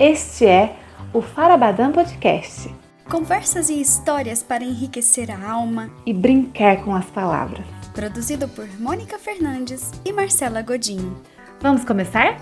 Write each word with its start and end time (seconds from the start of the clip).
Este 0.00 0.46
é 0.46 0.76
o 1.12 1.20
Farabadã 1.20 1.90
Podcast. 1.90 2.72
Conversas 3.10 3.68
e 3.68 3.80
histórias 3.80 4.44
para 4.44 4.62
enriquecer 4.62 5.28
a 5.28 5.50
alma 5.50 5.90
e 6.06 6.14
brincar 6.14 6.84
com 6.84 6.94
as 6.94 7.06
palavras. 7.06 7.66
Produzido 7.92 8.48
por 8.48 8.68
Mônica 8.78 9.18
Fernandes 9.18 9.90
e 10.04 10.12
Marcela 10.12 10.62
Godinho. 10.62 11.20
Vamos 11.60 11.84
começar? 11.84 12.36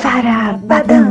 Farabadã! 0.00 1.10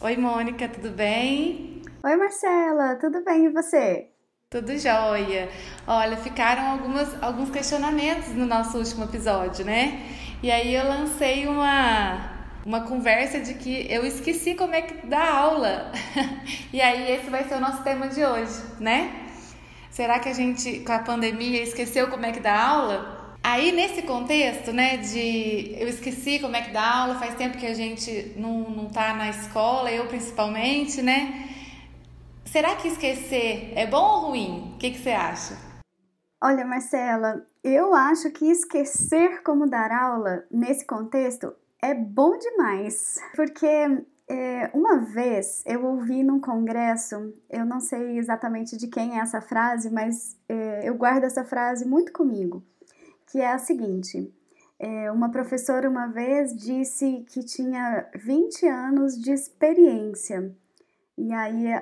Oi, 0.00 0.16
Mônica, 0.16 0.68
tudo 0.68 0.90
bem? 0.90 1.82
Oi, 2.02 2.16
Marcela, 2.16 2.96
tudo 2.96 3.22
bem 3.22 3.44
e 3.44 3.48
você? 3.50 4.17
Tudo 4.50 4.78
jóia. 4.78 5.50
Olha, 5.86 6.16
ficaram 6.16 6.70
algumas, 6.70 7.22
alguns 7.22 7.50
questionamentos 7.50 8.30
no 8.30 8.46
nosso 8.46 8.78
último 8.78 9.04
episódio, 9.04 9.62
né? 9.62 10.06
E 10.42 10.50
aí 10.50 10.74
eu 10.74 10.88
lancei 10.88 11.46
uma, 11.46 12.32
uma 12.64 12.80
conversa 12.80 13.40
de 13.40 13.52
que 13.52 13.86
eu 13.90 14.06
esqueci 14.06 14.54
como 14.54 14.74
é 14.74 14.80
que 14.80 15.06
dá 15.06 15.22
aula. 15.32 15.92
e 16.72 16.80
aí 16.80 17.12
esse 17.12 17.28
vai 17.28 17.44
ser 17.44 17.56
o 17.56 17.60
nosso 17.60 17.82
tema 17.82 18.08
de 18.08 18.24
hoje, 18.24 18.58
né? 18.80 19.26
Será 19.90 20.18
que 20.18 20.30
a 20.30 20.32
gente, 20.32 20.78
com 20.80 20.92
a 20.92 21.00
pandemia, 21.00 21.62
esqueceu 21.62 22.08
como 22.08 22.24
é 22.24 22.32
que 22.32 22.40
dá 22.40 22.58
aula? 22.58 23.36
Aí, 23.42 23.70
nesse 23.70 24.00
contexto, 24.00 24.72
né, 24.72 24.96
de 24.96 25.74
eu 25.78 25.86
esqueci 25.88 26.38
como 26.38 26.56
é 26.56 26.62
que 26.62 26.70
dá 26.70 27.00
aula, 27.02 27.18
faz 27.18 27.34
tempo 27.34 27.58
que 27.58 27.66
a 27.66 27.74
gente 27.74 28.32
não, 28.34 28.70
não 28.70 28.86
tá 28.86 29.12
na 29.12 29.28
escola, 29.28 29.92
eu 29.92 30.06
principalmente, 30.06 31.02
né? 31.02 31.48
Será 32.50 32.74
que 32.76 32.88
esquecer 32.88 33.74
é 33.76 33.86
bom 33.86 34.02
ou 34.02 34.28
ruim? 34.28 34.72
O 34.74 34.78
que, 34.78 34.90
que 34.90 34.98
você 34.98 35.10
acha? 35.10 35.54
Olha, 36.42 36.64
Marcela, 36.64 37.46
eu 37.62 37.94
acho 37.94 38.30
que 38.30 38.46
esquecer 38.46 39.42
como 39.42 39.68
dar 39.68 39.92
aula 39.92 40.46
nesse 40.50 40.86
contexto 40.86 41.54
é 41.82 41.94
bom 41.94 42.38
demais, 42.38 43.18
porque 43.36 43.66
é, 44.26 44.70
uma 44.72 44.96
vez 44.96 45.62
eu 45.66 45.84
ouvi 45.84 46.22
num 46.22 46.40
congresso, 46.40 47.34
eu 47.50 47.66
não 47.66 47.80
sei 47.80 48.16
exatamente 48.16 48.78
de 48.78 48.88
quem 48.88 49.18
é 49.18 49.20
essa 49.20 49.42
frase, 49.42 49.90
mas 49.90 50.34
é, 50.48 50.88
eu 50.88 50.94
guardo 50.94 51.24
essa 51.24 51.44
frase 51.44 51.84
muito 51.84 52.12
comigo, 52.12 52.64
que 53.26 53.42
é 53.42 53.52
a 53.52 53.58
seguinte: 53.58 54.32
é, 54.78 55.12
uma 55.12 55.30
professora 55.30 55.88
uma 55.88 56.06
vez 56.06 56.56
disse 56.56 57.26
que 57.28 57.44
tinha 57.44 58.08
20 58.14 58.66
anos 58.66 59.20
de 59.20 59.32
experiência, 59.32 60.50
e 61.18 61.30
aí 61.34 61.74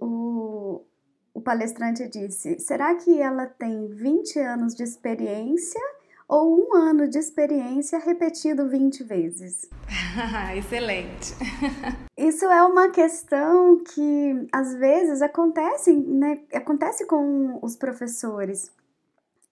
o, 0.00 0.84
o 1.32 1.40
palestrante 1.40 2.08
disse: 2.08 2.58
será 2.58 2.94
que 2.94 3.20
ela 3.20 3.46
tem 3.46 3.88
20 3.88 4.38
anos 4.38 4.74
de 4.74 4.82
experiência 4.82 5.80
ou 6.28 6.58
um 6.58 6.74
ano 6.74 7.08
de 7.08 7.18
experiência 7.18 7.98
repetido 7.98 8.68
20 8.68 9.04
vezes? 9.04 9.68
Excelente! 10.56 11.34
Isso 12.16 12.44
é 12.46 12.62
uma 12.62 12.90
questão 12.90 13.78
que 13.78 14.48
às 14.52 14.74
vezes 14.76 15.20
acontece, 15.20 15.92
né? 15.94 16.40
Acontece 16.52 17.06
com 17.06 17.58
os 17.62 17.76
professores. 17.76 18.72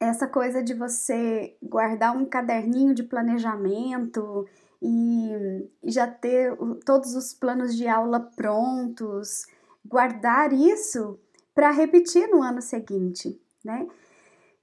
Essa 0.01 0.27
coisa 0.27 0.63
de 0.63 0.75
você 0.75 1.57
guardar 1.63 2.17
um 2.17 2.25
caderninho 2.25 2.95
de 2.95 3.05
planejamento 3.05 4.47
e 4.83 5.69
já 5.85 6.09
ter 6.09 6.57
todos 6.85 7.15
os 7.15 7.33
planos 7.33 7.77
de 7.77 7.87
aula 7.87 8.19
prontos 8.19 9.47
guardar 9.85 10.53
isso 10.53 11.19
para 11.55 11.71
repetir 11.71 12.29
no 12.29 12.43
ano 12.43 12.63
seguinte, 12.63 13.41
né? 13.65 13.87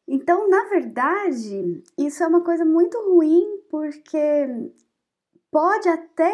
Então, 0.07 0.49
na 0.49 0.65
verdade, 0.69 1.83
isso 1.97 2.23
é 2.23 2.27
uma 2.27 2.43
coisa 2.43 2.65
muito 2.65 2.97
ruim 3.11 3.61
porque 3.69 4.71
pode 5.51 5.87
até 5.87 6.33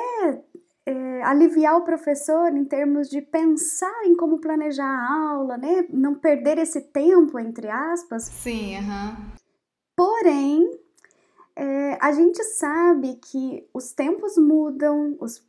é, 0.86 1.23
aliviar 1.23 1.75
o 1.75 1.83
professor 1.83 2.56
em 2.56 2.63
termos 2.63 3.09
de 3.09 3.22
pensar 3.22 4.06
em 4.06 4.16
como 4.16 4.40
planejar 4.40 4.88
a 4.88 5.31
aula, 5.31 5.57
né? 5.57 5.85
Não 5.90 6.16
perder 6.16 6.57
esse 6.57 6.79
tempo, 6.79 7.38
entre 7.40 7.68
aspas. 7.69 8.24
Sim, 8.24 8.78
aham. 8.78 9.18
Porém, 9.97 10.72
é, 11.56 11.97
a 12.01 12.12
gente 12.12 12.44
sabe 12.44 13.16
que 13.16 13.68
os 13.74 13.94
tempos 13.94 14.38
mudam, 14.38 15.18
os 15.19 15.45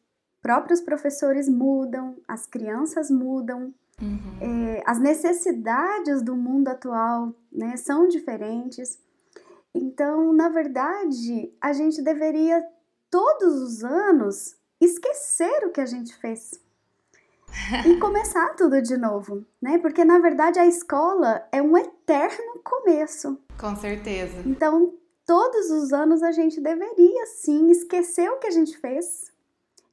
próprios 0.47 0.81
professores 0.81 1.49
mudam, 1.49 2.15
as 2.29 2.47
crianças 2.47 3.11
mudam, 3.11 3.75
uhum. 4.01 4.39
é, 4.41 4.81
as 4.87 5.01
necessidades 5.01 6.23
do 6.23 6.37
mundo 6.37 6.69
atual 6.69 7.35
né, 7.51 7.77
são 7.77 8.07
diferentes. 8.07 8.97
Então, 9.75 10.33
na 10.33 10.49
verdade, 10.49 11.53
a 11.61 11.73
gente 11.73 12.01
deveria 12.01 12.65
todos 13.11 13.61
os 13.61 13.83
anos 13.83 14.55
esquecer 14.81 15.67
o 15.67 15.73
que 15.73 15.81
a 15.81 15.87
gente 15.87 16.15
fez 16.15 16.53
e 17.85 17.97
começar 17.99 18.55
tudo 18.55 18.81
de 18.81 18.97
novo, 18.97 19.45
né? 19.61 19.79
Porque 19.79 20.05
na 20.05 20.21
verdade 20.21 20.61
a 20.61 20.67
escola 20.67 21.45
é 21.51 21.61
um 21.61 21.77
eterno 21.77 22.61
começo. 22.63 23.37
Com 23.59 23.75
certeza. 23.75 24.45
Então, 24.47 24.95
todos 25.27 25.73
os 25.73 25.93
anos 25.93 26.23
a 26.23 26.31
gente 26.31 26.61
deveria 26.61 27.27
sim 27.27 27.69
esquecer 27.69 28.31
o 28.31 28.39
que 28.39 28.47
a 28.47 28.53
gente 28.53 28.79
fez 28.79 29.35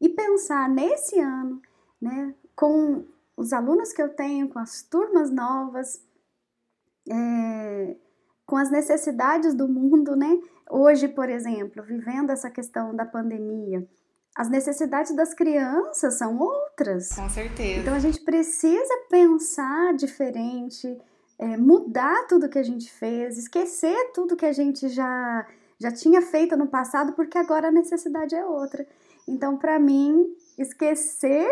e 0.03 0.09
pensar 0.09 0.67
nesse 0.67 1.17
ano, 1.17 1.61
né, 2.01 2.35
com 2.53 3.05
os 3.37 3.53
alunos 3.53 3.93
que 3.93 4.01
eu 4.01 4.09
tenho, 4.09 4.49
com 4.49 4.59
as 4.59 4.83
turmas 4.83 5.31
novas, 5.31 6.03
é, 7.09 7.95
com 8.45 8.57
as 8.57 8.69
necessidades 8.69 9.53
do 9.53 9.65
mundo, 9.65 10.13
né? 10.13 10.41
Hoje, 10.69 11.07
por 11.07 11.29
exemplo, 11.29 11.81
vivendo 11.81 12.31
essa 12.31 12.49
questão 12.49 12.93
da 12.93 13.05
pandemia, 13.05 13.87
as 14.35 14.49
necessidades 14.49 15.15
das 15.15 15.33
crianças 15.33 16.15
são 16.15 16.37
outras. 16.37 17.15
Com 17.15 17.29
certeza. 17.29 17.79
Então 17.79 17.95
a 17.95 17.99
gente 17.99 18.19
precisa 18.19 18.93
pensar 19.09 19.93
diferente, 19.93 20.99
é, 21.39 21.55
mudar 21.55 22.27
tudo 22.27 22.49
que 22.49 22.59
a 22.59 22.63
gente 22.63 22.91
fez, 22.91 23.37
esquecer 23.37 24.11
tudo 24.13 24.35
que 24.35 24.45
a 24.45 24.53
gente 24.53 24.89
já 24.89 25.47
já 25.79 25.91
tinha 25.91 26.21
feito 26.21 26.55
no 26.55 26.67
passado, 26.67 27.11
porque 27.13 27.37
agora 27.37 27.67
a 27.67 27.71
necessidade 27.71 28.33
é 28.35 28.45
outra. 28.45 28.87
Então, 29.27 29.57
para 29.57 29.79
mim, 29.79 30.25
esquecer 30.57 31.49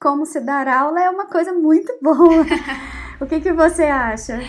como 0.00 0.26
se 0.26 0.40
dar 0.40 0.68
aula 0.68 1.02
é 1.02 1.08
uma 1.08 1.26
coisa 1.26 1.52
muito 1.52 1.92
boa. 2.02 2.44
o 3.20 3.26
que, 3.26 3.40
que 3.40 3.52
você 3.52 3.84
acha? 3.84 4.40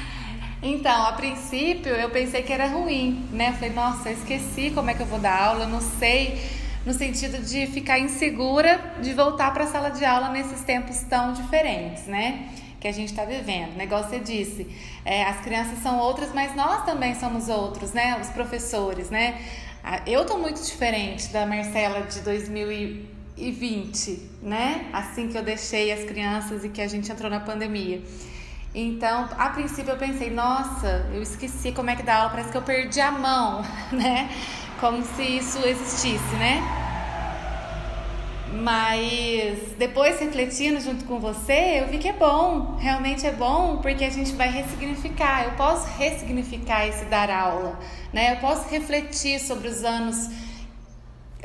Então, 0.62 1.04
a 1.04 1.14
princípio 1.14 1.94
eu 1.94 2.10
pensei 2.10 2.42
que 2.42 2.52
era 2.52 2.68
ruim, 2.68 3.28
né? 3.32 3.50
Eu 3.50 3.54
falei, 3.54 3.70
nossa, 3.70 4.10
eu 4.10 4.14
esqueci 4.14 4.72
como 4.72 4.90
é 4.90 4.94
que 4.94 5.02
eu 5.02 5.06
vou 5.06 5.20
dar 5.20 5.40
aula, 5.42 5.66
não 5.66 5.80
sei, 5.80 6.42
no 6.86 6.94
sentido 6.94 7.38
de 7.38 7.68
ficar 7.68 8.00
insegura 8.00 8.96
de 9.02 9.14
voltar 9.14 9.54
para 9.54 9.64
a 9.64 9.68
sala 9.68 9.90
de 9.90 10.04
aula 10.04 10.30
nesses 10.30 10.62
tempos 10.62 11.00
tão 11.04 11.32
diferentes, 11.34 12.06
né? 12.08 12.50
Que 12.82 12.88
a 12.88 12.92
gente 12.92 13.10
está 13.10 13.24
vivendo. 13.24 13.76
O 13.76 13.78
negócio 13.78 14.10
você 14.10 14.20
disse, 14.20 14.68
é, 15.06 15.24
as 15.24 15.40
crianças 15.42 15.80
são 15.80 16.00
outras, 16.00 16.34
mas 16.34 16.56
nós 16.56 16.84
também 16.86 17.16
somos 17.16 17.48
outros, 17.50 17.94
né? 17.94 18.20
Os 18.20 18.30
professores, 18.30 19.10
né? 19.10 19.40
Ah, 19.84 20.02
eu 20.06 20.26
tô 20.26 20.38
muito 20.38 20.62
diferente 20.62 21.30
da 21.30 21.46
Marcela 21.46 22.02
de 22.02 22.20
2020, 22.22 24.30
né? 24.42 24.90
Assim 24.92 25.30
que 25.30 25.38
eu 25.38 25.44
deixei 25.44 25.92
as 25.92 26.04
crianças 26.04 26.64
e 26.64 26.70
que 26.70 26.82
a 26.82 26.88
gente 26.88 27.12
entrou 27.12 27.30
na 27.30 27.40
pandemia. 27.40 28.02
Então, 28.76 29.30
a 29.38 29.50
princípio 29.50 29.92
eu 29.92 29.98
pensei, 29.98 30.30
nossa, 30.30 31.08
eu 31.14 31.22
esqueci 31.22 31.72
como 31.72 31.90
é 31.90 31.96
que 31.96 32.04
dá 32.04 32.18
aula, 32.18 32.30
parece 32.30 32.52
que 32.52 32.58
eu 32.58 32.62
perdi 32.62 33.00
a 33.00 33.12
mão, 33.12 33.64
né? 33.92 34.30
Como 34.80 35.04
se 35.04 35.24
isso 35.24 35.66
existisse, 35.66 36.36
né? 36.36 36.87
Mas 38.60 39.60
depois 39.78 40.20
refletindo 40.20 40.80
junto 40.80 41.06
com 41.06 41.20
você, 41.20 41.82
eu 41.82 41.88
vi 41.88 42.00
que 42.00 42.08
é 42.08 42.14
bom, 42.14 42.76
realmente 42.78 43.26
é 43.26 43.32
bom, 43.32 43.78
porque 43.78 44.04
a 44.04 44.10
gente 44.10 44.34
vai 44.34 44.50
ressignificar. 44.50 45.46
Eu 45.46 45.52
posso 45.52 45.88
ressignificar 45.98 46.88
esse 46.88 47.06
dar 47.06 47.30
aula, 47.30 47.80
né? 48.12 48.34
Eu 48.34 48.38
posso 48.38 48.68
refletir 48.70 49.40
sobre 49.40 49.68
os 49.68 49.84
anos 49.84 50.30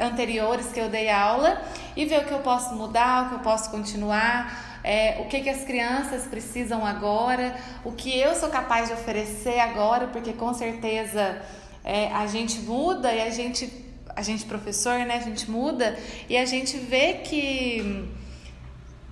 anteriores 0.00 0.68
que 0.72 0.80
eu 0.80 0.88
dei 0.88 1.10
aula 1.10 1.60
e 1.94 2.06
ver 2.06 2.20
o 2.20 2.24
que 2.24 2.32
eu 2.32 2.38
posso 2.38 2.74
mudar, 2.74 3.26
o 3.26 3.28
que 3.28 3.34
eu 3.34 3.40
posso 3.40 3.70
continuar, 3.70 4.80
é, 4.82 5.20
o 5.20 5.26
que, 5.26 5.40
que 5.40 5.50
as 5.50 5.64
crianças 5.64 6.24
precisam 6.24 6.84
agora, 6.84 7.54
o 7.84 7.92
que 7.92 8.18
eu 8.18 8.34
sou 8.34 8.48
capaz 8.48 8.88
de 8.88 8.94
oferecer 8.94 9.60
agora, 9.60 10.06
porque 10.06 10.32
com 10.32 10.54
certeza 10.54 11.42
é, 11.84 12.08
a 12.08 12.26
gente 12.26 12.60
muda 12.60 13.12
e 13.12 13.20
a 13.20 13.30
gente 13.30 13.91
a 14.14 14.22
gente 14.22 14.44
professor, 14.44 14.98
né, 15.00 15.16
a 15.16 15.20
gente 15.20 15.50
muda 15.50 15.98
e 16.28 16.36
a 16.36 16.44
gente 16.44 16.76
vê 16.76 17.14
que 17.24 18.08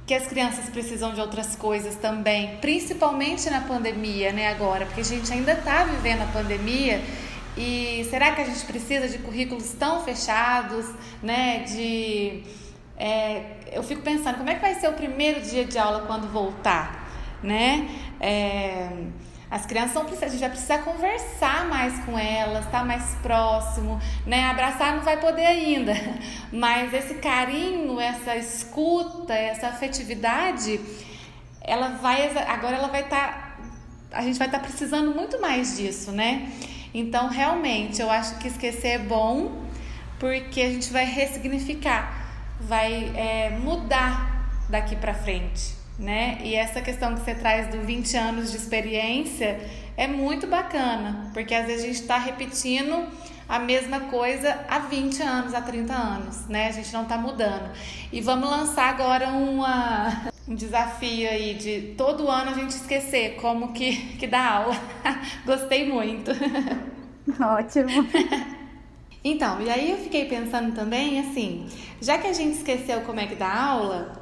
que 0.06 0.14
as 0.14 0.26
crianças 0.26 0.69
precisam 0.69 1.14
de 1.14 1.20
outras 1.20 1.55
coisas 1.55 1.94
também, 1.94 2.56
principalmente 2.56 3.49
na 3.49 3.61
pandemia, 3.61 4.32
né, 4.32 4.49
agora, 4.49 4.85
porque 4.85 5.02
a 5.02 5.05
gente 5.05 5.32
ainda 5.32 5.52
está 5.52 5.85
vivendo 5.85 6.23
a 6.23 6.26
pandemia 6.26 7.00
e 7.56 8.05
será 8.11 8.32
que 8.32 8.41
a 8.41 8.44
gente 8.44 8.64
precisa 8.64 9.06
de 9.06 9.19
currículos 9.19 9.73
tão 9.79 10.02
fechados, 10.05 10.87
né, 11.23 11.61
de 11.61 12.43
é, 12.97 13.43
eu 13.73 13.82
fico 13.82 14.02
pensando 14.02 14.37
como 14.37 14.50
é 14.50 14.55
que 14.56 14.61
vai 14.61 14.75
ser 14.75 14.88
o 14.88 14.93
primeiro 14.93 15.41
dia 15.41 15.64
de 15.64 15.79
aula 15.79 16.05
quando 16.06 16.29
voltar, 16.29 17.08
né? 17.43 17.88
É, 18.20 18.91
As 19.50 19.67
crianças 19.67 19.94
não 19.94 20.05
precisam, 20.05 20.29
a 20.29 20.31
gente 20.31 20.41
vai 20.41 20.50
precisar 20.50 20.79
conversar 20.79 21.67
mais 21.67 21.99
com 22.05 22.17
elas, 22.17 22.67
estar 22.67 22.79
tá 22.79 22.85
mais 22.85 23.02
próximo, 23.17 24.00
né? 24.25 24.44
Abraçar 24.44 24.94
não 24.94 25.02
vai 25.02 25.19
poder 25.19 25.44
ainda, 25.44 25.93
mas 26.52 26.94
esse 26.94 27.14
carinho, 27.14 27.99
essa 27.99 28.37
escuta, 28.37 29.35
essa 29.35 29.67
afetividade, 29.67 30.81
ela 31.61 31.88
vai 32.00 32.31
agora 32.47 32.76
ela 32.76 32.87
vai 32.87 33.02
estar 33.02 33.56
tá, 34.08 34.19
a 34.19 34.23
gente 34.23 34.38
vai 34.38 34.47
estar 34.47 34.61
tá 34.61 34.64
precisando 34.64 35.12
muito 35.12 35.41
mais 35.41 35.76
disso, 35.76 36.12
né? 36.12 36.49
Então, 36.94 37.29
realmente, 37.29 38.00
eu 38.00 38.08
acho 38.08 38.38
que 38.38 38.47
esquecer 38.47 38.88
é 38.88 38.99
bom, 38.99 39.64
porque 40.20 40.61
a 40.61 40.69
gente 40.69 40.93
vai 40.93 41.05
ressignificar, 41.05 42.56
vai 42.61 43.11
é, 43.17 43.50
mudar 43.50 44.49
daqui 44.69 44.94
para 44.94 45.12
frente 45.12 45.79
né? 46.00 46.38
E 46.43 46.55
essa 46.55 46.81
questão 46.81 47.14
que 47.14 47.20
você 47.20 47.35
traz 47.35 47.69
do 47.69 47.82
20 47.82 48.17
anos 48.17 48.50
de 48.50 48.56
experiência 48.56 49.61
é 49.97 50.08
muito 50.08 50.47
bacana, 50.47 51.31
porque 51.35 51.55
às 51.55 51.67
vezes 51.67 51.85
a 51.85 51.87
gente 51.87 52.00
está 52.00 52.17
repetindo 52.17 53.06
a 53.47 53.58
mesma 53.58 54.00
coisa 54.00 54.64
há 54.69 54.79
20 54.79 55.23
anos, 55.23 55.55
há 55.55 55.61
30 55.61 55.93
anos, 55.93 56.47
né? 56.49 56.69
A 56.69 56.73
gente 56.73 56.91
não 56.93 57.02
está 57.02 57.19
mudando. 57.19 57.70
E 58.11 58.20
vamos 58.20 58.49
lançar 58.49 58.88
agora 58.88 59.29
uma, 59.29 60.31
um 60.49 60.55
desafio 60.55 61.29
aí 61.29 61.55
de 61.55 61.94
todo 61.99 62.31
ano 62.31 62.52
a 62.52 62.55
gente 62.55 62.70
esquecer 62.70 63.37
como 63.37 63.73
que, 63.73 64.17
que 64.17 64.26
dá 64.26 64.52
aula. 64.52 64.76
Gostei 65.44 65.87
muito. 65.87 66.31
Ótimo. 67.41 68.08
Então, 69.23 69.61
e 69.61 69.69
aí 69.69 69.91
eu 69.91 69.99
fiquei 69.99 70.25
pensando 70.25 70.75
também, 70.75 71.20
assim, 71.20 71.67
já 72.00 72.17
que 72.17 72.26
a 72.26 72.32
gente 72.32 72.56
esqueceu 72.56 73.02
como 73.02 73.20
é 73.20 73.26
que 73.26 73.35
dá 73.35 73.52
aula, 73.52 74.19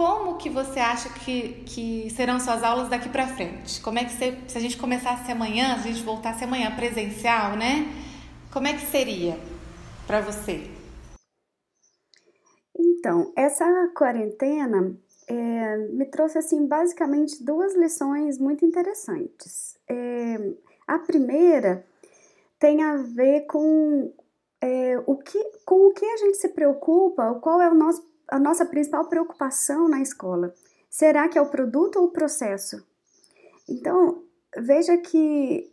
como 0.00 0.38
que 0.38 0.48
você 0.48 0.80
acha 0.80 1.10
que, 1.10 1.62
que 1.66 2.08
serão 2.16 2.40
suas 2.40 2.62
aulas 2.62 2.88
daqui 2.88 3.10
para 3.10 3.26
frente? 3.26 3.82
Como 3.82 3.98
é 3.98 4.04
que 4.06 4.12
você, 4.12 4.34
se 4.48 4.56
a 4.56 4.60
gente 4.60 4.78
começasse 4.78 5.30
amanhã, 5.30 5.76
se 5.78 5.88
a 5.88 5.92
gente 5.92 6.02
voltasse 6.02 6.42
amanhã 6.42 6.74
presencial, 6.74 7.54
né? 7.54 7.86
Como 8.50 8.66
é 8.66 8.72
que 8.72 8.86
seria 8.86 9.36
para 10.06 10.22
você? 10.22 10.70
Então, 12.74 13.30
essa 13.36 13.66
quarentena 13.94 14.96
é, 15.28 15.76
me 15.92 16.06
trouxe 16.06 16.38
assim 16.38 16.66
basicamente 16.66 17.44
duas 17.44 17.76
lições 17.76 18.38
muito 18.38 18.64
interessantes. 18.64 19.76
É, 19.86 20.54
a 20.86 20.98
primeira 20.98 21.84
tem 22.58 22.82
a 22.82 22.96
ver 22.96 23.42
com 23.42 24.10
é, 24.62 24.98
o 25.06 25.14
que, 25.18 25.44
com 25.66 25.88
o 25.88 25.92
que 25.92 26.06
a 26.06 26.16
gente 26.16 26.38
se 26.38 26.48
preocupa, 26.48 27.34
qual 27.34 27.60
é 27.60 27.68
o 27.68 27.74
nosso 27.74 28.09
a 28.30 28.38
nossa 28.38 28.64
principal 28.64 29.08
preocupação 29.08 29.88
na 29.88 30.00
escola? 30.00 30.54
Será 30.88 31.28
que 31.28 31.38
é 31.38 31.42
o 31.42 31.50
produto 31.50 31.96
ou 31.96 32.06
o 32.06 32.12
processo? 32.12 32.84
Então, 33.68 34.22
veja 34.56 34.96
que 34.98 35.72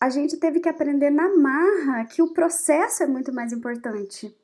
a 0.00 0.10
gente 0.10 0.36
teve 0.36 0.60
que 0.60 0.68
aprender 0.68 1.10
na 1.10 1.36
marra 1.36 2.04
que 2.04 2.20
o 2.20 2.32
processo 2.32 3.02
é 3.02 3.06
muito 3.06 3.32
mais 3.32 3.52
importante. 3.52 4.36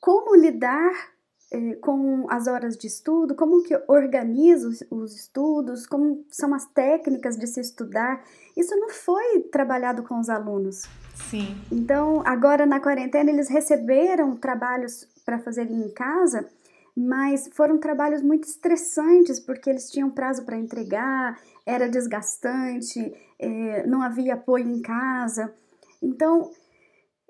Como 0.00 0.34
lidar 0.34 1.12
eh, 1.52 1.74
com 1.82 2.26
as 2.30 2.46
horas 2.46 2.78
de 2.78 2.86
estudo, 2.86 3.34
como 3.34 3.62
que 3.62 3.78
organiza 3.86 4.66
os, 4.66 4.84
os 4.90 5.14
estudos, 5.14 5.86
como 5.86 6.24
são 6.30 6.54
as 6.54 6.64
técnicas 6.64 7.36
de 7.36 7.46
se 7.46 7.60
estudar. 7.60 8.24
Isso 8.56 8.74
não 8.76 8.88
foi 8.88 9.40
trabalhado 9.52 10.02
com 10.02 10.18
os 10.18 10.30
alunos. 10.30 10.84
Sim. 11.28 11.54
Então, 11.70 12.22
agora 12.24 12.64
na 12.64 12.80
quarentena, 12.80 13.30
eles 13.30 13.48
receberam 13.48 14.34
trabalhos 14.36 15.06
para 15.24 15.38
fazerem 15.38 15.82
em 15.82 15.90
casa 15.90 16.48
mas 16.96 17.48
foram 17.52 17.78
trabalhos 17.78 18.22
muito 18.22 18.44
estressantes 18.44 19.40
porque 19.40 19.70
eles 19.70 19.90
tinham 19.90 20.10
prazo 20.10 20.44
para 20.44 20.56
entregar, 20.56 21.38
era 21.64 21.88
desgastante, 21.88 23.12
é, 23.38 23.86
não 23.86 24.02
havia 24.02 24.34
apoio 24.34 24.68
em 24.68 24.82
casa. 24.82 25.54
Então, 26.02 26.50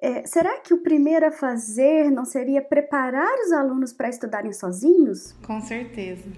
é, 0.00 0.26
será 0.26 0.59
que 0.59 0.75
o 0.75 0.82
primeiro 0.82 1.26
a 1.26 1.31
fazer 1.31 2.11
não 2.11 2.25
seria 2.25 2.61
preparar 2.61 3.32
os 3.47 3.53
alunos 3.53 3.93
para 3.93 4.09
estudarem 4.09 4.53
sozinhos? 4.53 5.32
Com 5.47 5.61
certeza. 5.61 6.29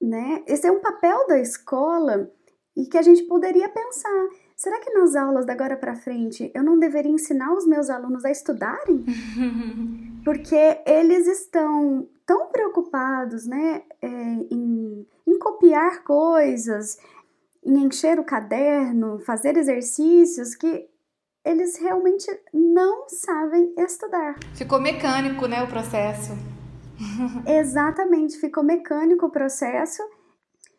Né? 0.00 0.42
Esse 0.46 0.66
é 0.66 0.72
um 0.72 0.80
papel 0.80 1.26
da 1.26 1.38
escola 1.38 2.30
e 2.76 2.86
que 2.86 2.98
a 2.98 3.02
gente 3.02 3.22
poderia 3.22 3.68
pensar. 3.68 4.28
Será 4.54 4.78
que 4.80 4.92
nas 4.92 5.16
aulas 5.16 5.46
da 5.46 5.54
agora 5.54 5.76
para 5.76 5.96
frente 5.96 6.50
eu 6.54 6.62
não 6.62 6.78
deveria 6.78 7.10
ensinar 7.10 7.54
os 7.54 7.66
meus 7.66 7.88
alunos 7.88 8.24
a 8.26 8.30
estudarem? 8.30 9.04
Porque 10.22 10.82
eles 10.86 11.26
estão 11.26 12.06
tão 12.30 12.46
preocupados 12.46 13.44
né, 13.44 13.82
é, 14.00 14.08
em, 14.08 15.04
em 15.26 15.38
copiar 15.40 16.04
coisas, 16.04 16.96
em 17.64 17.86
encher 17.86 18.20
o 18.20 18.24
caderno, 18.24 19.18
fazer 19.18 19.56
exercícios 19.56 20.54
que 20.54 20.88
eles 21.44 21.76
realmente 21.78 22.30
não 22.54 23.08
sabem 23.08 23.74
estudar. 23.76 24.38
Ficou 24.54 24.80
mecânico, 24.80 25.48
né, 25.48 25.60
o 25.60 25.66
processo. 25.66 26.30
Exatamente, 27.44 28.38
ficou 28.38 28.62
mecânico 28.62 29.26
o 29.26 29.30
processo 29.30 30.00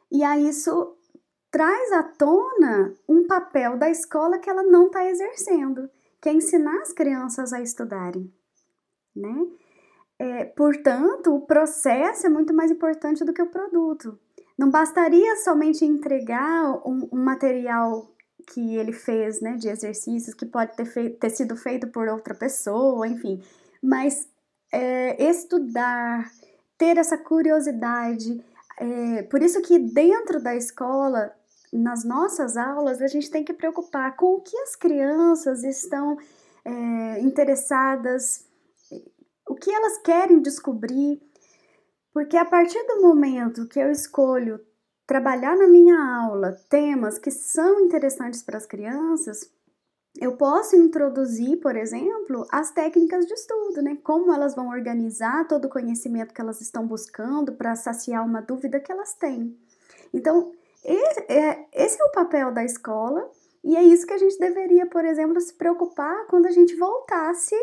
e 0.09 0.24
aí 0.24 0.48
isso 0.48 0.95
traz 1.51 1.92
à 1.92 2.01
tona 2.01 2.95
um 3.09 3.27
papel 3.27 3.77
da 3.77 3.89
escola 3.89 4.39
que 4.39 4.50
ela 4.50 4.63
não 4.63 4.86
está 4.86 5.06
exercendo, 5.06 5.89
que 6.21 6.30
é 6.30 6.33
ensinar 6.33 6.80
as 6.80 6.94
crianças 6.94 7.51
a 7.51 7.59
estudarem, 7.59 8.33
né? 9.13 9.48
É, 10.21 10.45
portanto, 10.45 11.33
o 11.33 11.41
processo 11.41 12.27
é 12.27 12.29
muito 12.29 12.53
mais 12.53 12.69
importante 12.69 13.25
do 13.25 13.33
que 13.33 13.41
o 13.41 13.50
produto. 13.50 14.19
Não 14.56 14.69
bastaria 14.69 15.35
somente 15.38 15.83
entregar 15.83 16.79
um, 16.88 17.09
um 17.12 17.23
material 17.23 18.07
que 18.45 18.75
ele 18.75 18.94
fez, 18.94 19.41
né, 19.41 19.56
de 19.56 19.68
exercícios 19.68 20.35
que 20.35 20.45
pode 20.45 20.77
ter, 20.77 20.85
feito, 20.85 21.18
ter 21.18 21.31
sido 21.31 21.57
feito 21.57 21.88
por 21.88 22.07
outra 22.07 22.35
pessoa, 22.35 23.07
enfim, 23.07 23.41
mas 23.81 24.27
é, 24.71 25.27
estudar, 25.27 26.29
ter 26.77 26.97
essa 26.97 27.17
curiosidade. 27.17 28.45
É, 28.77 29.24
por 29.24 29.41
isso 29.41 29.59
que 29.63 29.79
dentro 29.79 30.39
da 30.39 30.56
escola, 30.56 31.33
nas 31.74 32.03
nossas 32.03 32.57
aulas, 32.57 33.01
a 33.01 33.07
gente 33.07 33.31
tem 33.31 33.44
que 33.44 33.53
preocupar 33.53 34.15
com 34.15 34.35
o 34.35 34.41
que 34.41 34.56
as 34.57 34.75
crianças 34.75 35.63
estão 35.63 36.15
é, 36.63 37.19
interessadas 37.21 38.50
o 39.47 39.55
que 39.55 39.71
elas 39.71 39.97
querem 39.99 40.41
descobrir, 40.41 41.21
porque 42.13 42.38
a 42.38 42.45
partir 42.45 42.81
do 42.88 43.01
momento 43.01 43.67
que 43.67 43.79
eu 43.79 43.91
escolho 43.91 44.59
trabalhar 45.05 45.55
na 45.55 45.67
minha 45.67 45.97
aula 46.23 46.57
temas 46.69 47.17
que 47.17 47.31
são 47.31 47.81
interessantes 47.81 48.43
para 48.43 48.57
as 48.57 48.65
crianças, 48.65 49.51
eu 50.19 50.35
posso 50.35 50.75
introduzir, 50.75 51.59
por 51.59 51.75
exemplo, 51.75 52.45
as 52.51 52.71
técnicas 52.71 53.25
de 53.25 53.33
estudo, 53.33 53.81
né? 53.81 53.98
Como 54.03 54.33
elas 54.33 54.55
vão 54.55 54.69
organizar 54.69 55.48
todo 55.48 55.65
o 55.65 55.69
conhecimento 55.69 56.33
que 56.33 56.41
elas 56.41 56.60
estão 56.60 56.86
buscando 56.86 57.53
para 57.53 57.75
saciar 57.75 58.25
uma 58.25 58.41
dúvida 58.41 58.79
que 58.79 58.91
elas 58.91 59.13
têm. 59.13 59.57
Então, 60.13 60.51
é, 60.83 61.65
esse 61.74 62.01
é 62.01 62.05
o 62.05 62.12
papel 62.12 62.53
da 62.53 62.63
escola 62.63 63.29
e 63.63 63.77
é 63.77 63.83
isso 63.83 64.05
que 64.05 64.13
a 64.13 64.17
gente 64.17 64.38
deveria, 64.38 64.86
por 64.86 65.05
exemplo, 65.05 65.39
se 65.39 65.53
preocupar 65.53 66.25
quando 66.27 66.48
a 66.48 66.51
gente 66.51 66.75
voltasse 66.75 67.55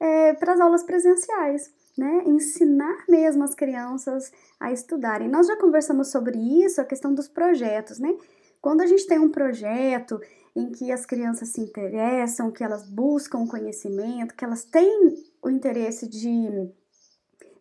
é, 0.00 0.32
para 0.34 0.54
as 0.54 0.60
aulas 0.60 0.82
presenciais, 0.82 1.72
né? 1.96 2.22
Ensinar 2.26 3.04
mesmo 3.08 3.44
as 3.44 3.54
crianças 3.54 4.32
a 4.58 4.72
estudarem. 4.72 5.28
Nós 5.28 5.46
já 5.46 5.56
conversamos 5.56 6.08
sobre 6.08 6.38
isso, 6.38 6.80
a 6.80 6.84
questão 6.84 7.14
dos 7.14 7.28
projetos, 7.28 7.98
né? 7.98 8.16
Quando 8.60 8.80
a 8.80 8.86
gente 8.86 9.06
tem 9.06 9.18
um 9.18 9.30
projeto 9.30 10.20
em 10.56 10.70
que 10.70 10.90
as 10.90 11.04
crianças 11.04 11.48
se 11.48 11.60
interessam, 11.60 12.50
que 12.50 12.64
elas 12.64 12.88
buscam 12.88 13.46
conhecimento, 13.46 14.34
que 14.34 14.44
elas 14.44 14.64
têm 14.64 15.14
o 15.42 15.50
interesse 15.50 16.08
de, 16.08 16.70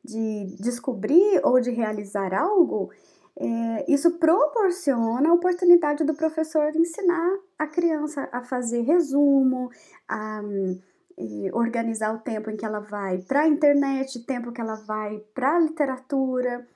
de 0.04 0.56
descobrir 0.60 1.42
ou 1.44 1.60
de 1.60 1.72
realizar 1.72 2.34
algo, 2.34 2.92
é, 3.36 3.92
isso 3.92 4.12
proporciona 4.20 5.30
a 5.30 5.34
oportunidade 5.34 6.04
do 6.04 6.14
professor 6.14 6.76
ensinar 6.76 7.40
a 7.58 7.66
criança 7.66 8.30
a 8.32 8.44
fazer 8.44 8.82
resumo, 8.82 9.70
a 10.08 10.42
organizar 11.54 12.14
o 12.14 12.20
tempo 12.20 12.50
em 12.50 12.58
que 12.58 12.66
ela 12.66 12.80
vai 12.80 13.20
para 13.20 13.42
a 13.42 13.48
internet, 13.48 14.26
tempo 14.26 14.52
que 14.52 14.62
ela 14.62 14.76
vai 14.76 15.20
para 15.34 15.56
a 15.56 15.60
literatura, 15.60 16.68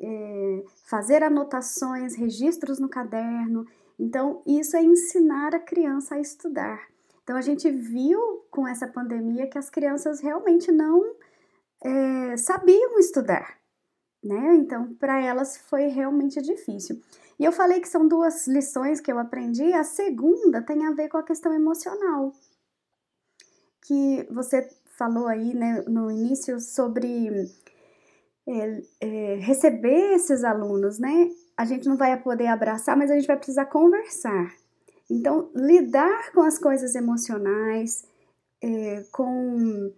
é, 0.00 0.64
fazer 0.84 1.22
anotações, 1.22 2.14
registros 2.14 2.78
no 2.78 2.88
caderno. 2.88 3.66
Então, 3.98 4.42
isso 4.46 4.76
é 4.76 4.82
ensinar 4.82 5.54
a 5.54 5.60
criança 5.60 6.14
a 6.14 6.20
estudar. 6.20 6.80
Então, 7.22 7.36
a 7.36 7.40
gente 7.40 7.70
viu 7.70 8.20
com 8.50 8.66
essa 8.66 8.86
pandemia 8.86 9.48
que 9.48 9.58
as 9.58 9.68
crianças 9.68 10.20
realmente 10.20 10.72
não 10.72 11.14
é, 11.82 12.36
sabiam 12.36 12.98
estudar, 12.98 13.58
né? 14.22 14.54
Então, 14.54 14.94
para 14.94 15.20
elas 15.20 15.56
foi 15.56 15.88
realmente 15.88 16.40
difícil. 16.40 17.00
E 17.38 17.44
eu 17.44 17.52
falei 17.52 17.80
que 17.80 17.88
são 17.88 18.08
duas 18.08 18.46
lições 18.48 19.00
que 19.00 19.12
eu 19.12 19.18
aprendi, 19.18 19.72
a 19.72 19.84
segunda 19.84 20.62
tem 20.62 20.84
a 20.86 20.92
ver 20.92 21.08
com 21.08 21.18
a 21.18 21.22
questão 21.22 21.52
emocional 21.52 22.32
que 23.88 24.28
você 24.30 24.68
falou 24.98 25.26
aí 25.26 25.54
né, 25.54 25.82
no 25.88 26.10
início 26.10 26.60
sobre 26.60 27.50
é, 28.46 28.82
é, 29.00 29.34
receber 29.36 30.14
esses 30.14 30.44
alunos, 30.44 30.98
né? 30.98 31.30
a 31.58 31.64
gente 31.64 31.88
não 31.88 31.96
vai 31.96 32.16
poder 32.16 32.46
abraçar, 32.46 32.96
mas 32.96 33.10
a 33.10 33.14
gente 33.14 33.26
vai 33.26 33.36
precisar 33.36 33.66
conversar. 33.66 34.54
Então, 35.10 35.50
lidar 35.52 36.30
com 36.30 36.42
as 36.42 36.56
coisas 36.56 36.94
emocionais, 36.94 38.04
é, 38.62 39.04
com 39.10 39.92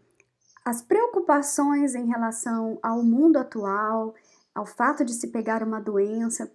as 0.64 0.80
preocupações 0.80 1.94
em 1.94 2.06
relação 2.06 2.78
ao 2.82 3.02
mundo 3.02 3.36
atual, 3.36 4.14
ao 4.54 4.64
fato 4.64 5.04
de 5.04 5.12
se 5.12 5.28
pegar 5.28 5.62
uma 5.62 5.80
doença, 5.80 6.50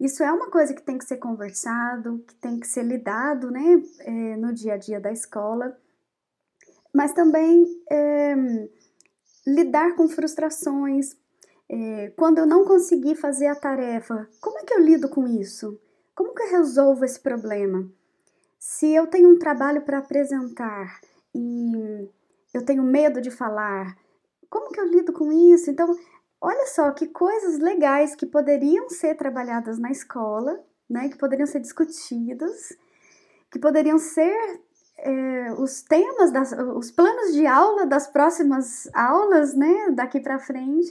isso 0.00 0.24
é 0.24 0.32
uma 0.32 0.50
coisa 0.50 0.74
que 0.74 0.82
tem 0.82 0.98
que 0.98 1.04
ser 1.04 1.18
conversado, 1.18 2.24
que 2.26 2.34
tem 2.34 2.58
que 2.58 2.66
ser 2.66 2.82
lidado 2.82 3.52
né, 3.52 3.80
é, 4.00 4.36
no 4.36 4.52
dia 4.52 4.74
a 4.74 4.76
dia 4.76 5.00
da 5.00 5.12
escola, 5.12 5.78
mas 6.94 7.12
também 7.12 7.66
é, 7.90 8.34
lidar 9.46 9.94
com 9.94 10.08
frustrações. 10.08 11.16
É, 11.70 12.12
quando 12.16 12.38
eu 12.38 12.46
não 12.46 12.64
conseguir 12.64 13.14
fazer 13.14 13.46
a 13.46 13.54
tarefa, 13.54 14.28
como 14.40 14.58
é 14.58 14.64
que 14.64 14.72
eu 14.72 14.80
lido 14.80 15.08
com 15.08 15.26
isso? 15.26 15.78
Como 16.14 16.34
que 16.34 16.42
eu 16.42 16.50
resolvo 16.50 17.04
esse 17.04 17.20
problema? 17.20 17.88
Se 18.58 18.92
eu 18.92 19.06
tenho 19.06 19.28
um 19.28 19.38
trabalho 19.38 19.82
para 19.82 19.98
apresentar 19.98 21.00
e 21.34 22.08
eu 22.52 22.64
tenho 22.64 22.82
medo 22.82 23.20
de 23.20 23.30
falar, 23.30 23.96
como 24.50 24.70
que 24.70 24.80
eu 24.80 24.86
lido 24.86 25.12
com 25.12 25.30
isso? 25.30 25.70
Então, 25.70 25.94
olha 26.40 26.66
só 26.66 26.90
que 26.90 27.06
coisas 27.06 27.58
legais 27.58 28.14
que 28.14 28.26
poderiam 28.26 28.88
ser 28.88 29.14
trabalhadas 29.16 29.78
na 29.78 29.90
escola, 29.90 30.58
né? 30.88 31.08
Que 31.08 31.18
poderiam 31.18 31.46
ser 31.46 31.60
discutidas, 31.60 32.76
que 33.50 33.58
poderiam 33.58 33.98
ser 33.98 34.60
é, 34.98 35.52
os 35.52 35.82
temas, 35.82 36.30
das, 36.30 36.52
os 36.52 36.90
planos 36.90 37.32
de 37.32 37.46
aula 37.46 37.86
das 37.86 38.06
próximas 38.06 38.88
aulas, 38.92 39.54
né? 39.54 39.90
Daqui 39.92 40.20
para 40.20 40.38
frente 40.38 40.90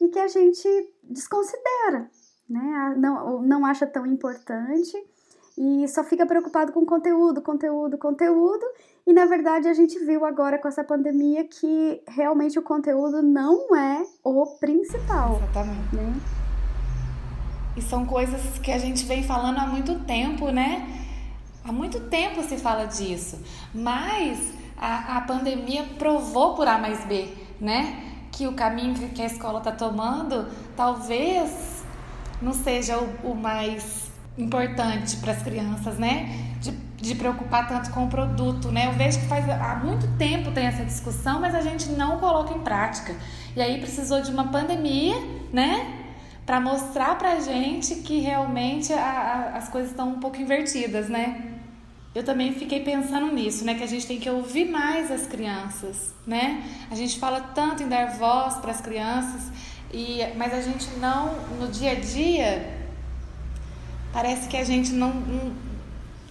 e 0.00 0.08
que 0.08 0.18
a 0.18 0.28
gente 0.28 0.68
desconsidera, 1.02 2.08
né? 2.48 2.94
Não, 2.96 3.42
não 3.42 3.66
acha 3.66 3.86
tão 3.86 4.06
importante 4.06 4.96
e 5.56 5.88
só 5.88 6.04
fica 6.04 6.24
preocupado 6.24 6.72
com 6.72 6.86
conteúdo, 6.86 7.42
conteúdo, 7.42 7.98
conteúdo. 7.98 8.64
E 9.04 9.12
na 9.12 9.24
verdade 9.24 9.66
a 9.66 9.74
gente 9.74 9.98
viu 9.98 10.24
agora 10.24 10.56
com 10.58 10.68
essa 10.68 10.84
pandemia 10.84 11.44
que 11.44 12.00
realmente 12.06 12.58
o 12.58 12.62
conteúdo 12.62 13.22
não 13.22 13.74
é 13.74 14.06
o 14.22 14.46
principal. 14.60 15.36
Exatamente. 15.36 15.96
Né? 15.96 16.14
E 17.76 17.82
são 17.82 18.06
coisas 18.06 18.58
que 18.58 18.70
a 18.70 18.78
gente 18.78 19.04
vem 19.04 19.24
falando 19.24 19.58
há 19.58 19.66
muito 19.66 19.98
tempo, 20.04 20.50
né? 20.50 21.07
Há 21.68 21.72
muito 21.72 22.00
tempo 22.00 22.42
se 22.42 22.56
fala 22.56 22.86
disso. 22.86 23.38
Mas 23.74 24.54
a, 24.74 25.18
a 25.18 25.20
pandemia 25.20 25.84
provou 25.98 26.54
por 26.54 26.66
A 26.66 26.78
mais 26.78 27.04
B, 27.04 27.28
né? 27.60 28.04
Que 28.32 28.46
o 28.46 28.54
caminho 28.54 28.94
que 29.10 29.20
a 29.20 29.26
escola 29.26 29.58
está 29.58 29.70
tomando 29.70 30.48
talvez 30.74 31.84
não 32.40 32.54
seja 32.54 32.96
o, 32.96 33.32
o 33.32 33.34
mais 33.34 34.10
importante 34.38 35.18
para 35.18 35.32
as 35.32 35.42
crianças, 35.42 35.98
né? 35.98 36.54
De, 36.58 36.70
de 36.70 37.14
preocupar 37.14 37.68
tanto 37.68 37.90
com 37.90 38.06
o 38.06 38.08
produto, 38.08 38.72
né? 38.72 38.86
Eu 38.86 38.92
vejo 38.92 39.20
que 39.20 39.26
faz 39.26 39.46
há 39.50 39.74
muito 39.74 40.08
tempo 40.16 40.50
tem 40.52 40.64
essa 40.64 40.86
discussão, 40.86 41.38
mas 41.38 41.54
a 41.54 41.60
gente 41.60 41.90
não 41.90 42.18
coloca 42.18 42.54
em 42.54 42.60
prática. 42.60 43.14
E 43.54 43.60
aí 43.60 43.78
precisou 43.78 44.22
de 44.22 44.30
uma 44.30 44.48
pandemia, 44.48 45.16
né? 45.52 46.04
Para 46.46 46.60
mostrar 46.60 47.18
para 47.18 47.38
gente 47.40 47.96
que 47.96 48.20
realmente 48.20 48.90
a, 48.90 49.00
a, 49.00 49.58
as 49.58 49.68
coisas 49.68 49.90
estão 49.90 50.08
um 50.08 50.18
pouco 50.18 50.38
invertidas, 50.38 51.10
né? 51.10 51.57
Eu 52.14 52.24
também 52.24 52.52
fiquei 52.54 52.80
pensando 52.80 53.32
nisso, 53.32 53.64
né? 53.64 53.74
Que 53.74 53.84
a 53.84 53.86
gente 53.86 54.06
tem 54.06 54.18
que 54.18 54.28
ouvir 54.28 54.68
mais 54.68 55.10
as 55.10 55.26
crianças, 55.26 56.14
né? 56.26 56.64
A 56.90 56.94
gente 56.94 57.18
fala 57.18 57.40
tanto 57.40 57.82
em 57.82 57.88
dar 57.88 58.16
voz 58.16 58.54
para 58.56 58.70
as 58.70 58.80
crianças, 58.80 59.52
e, 59.92 60.20
mas 60.36 60.52
a 60.54 60.60
gente 60.60 60.88
não, 60.98 61.34
no 61.60 61.68
dia 61.68 61.92
a 61.92 61.94
dia, 61.94 62.74
parece 64.12 64.48
que 64.48 64.56
a 64.56 64.64
gente 64.64 64.92
não, 64.92 65.12
não, 65.12 65.52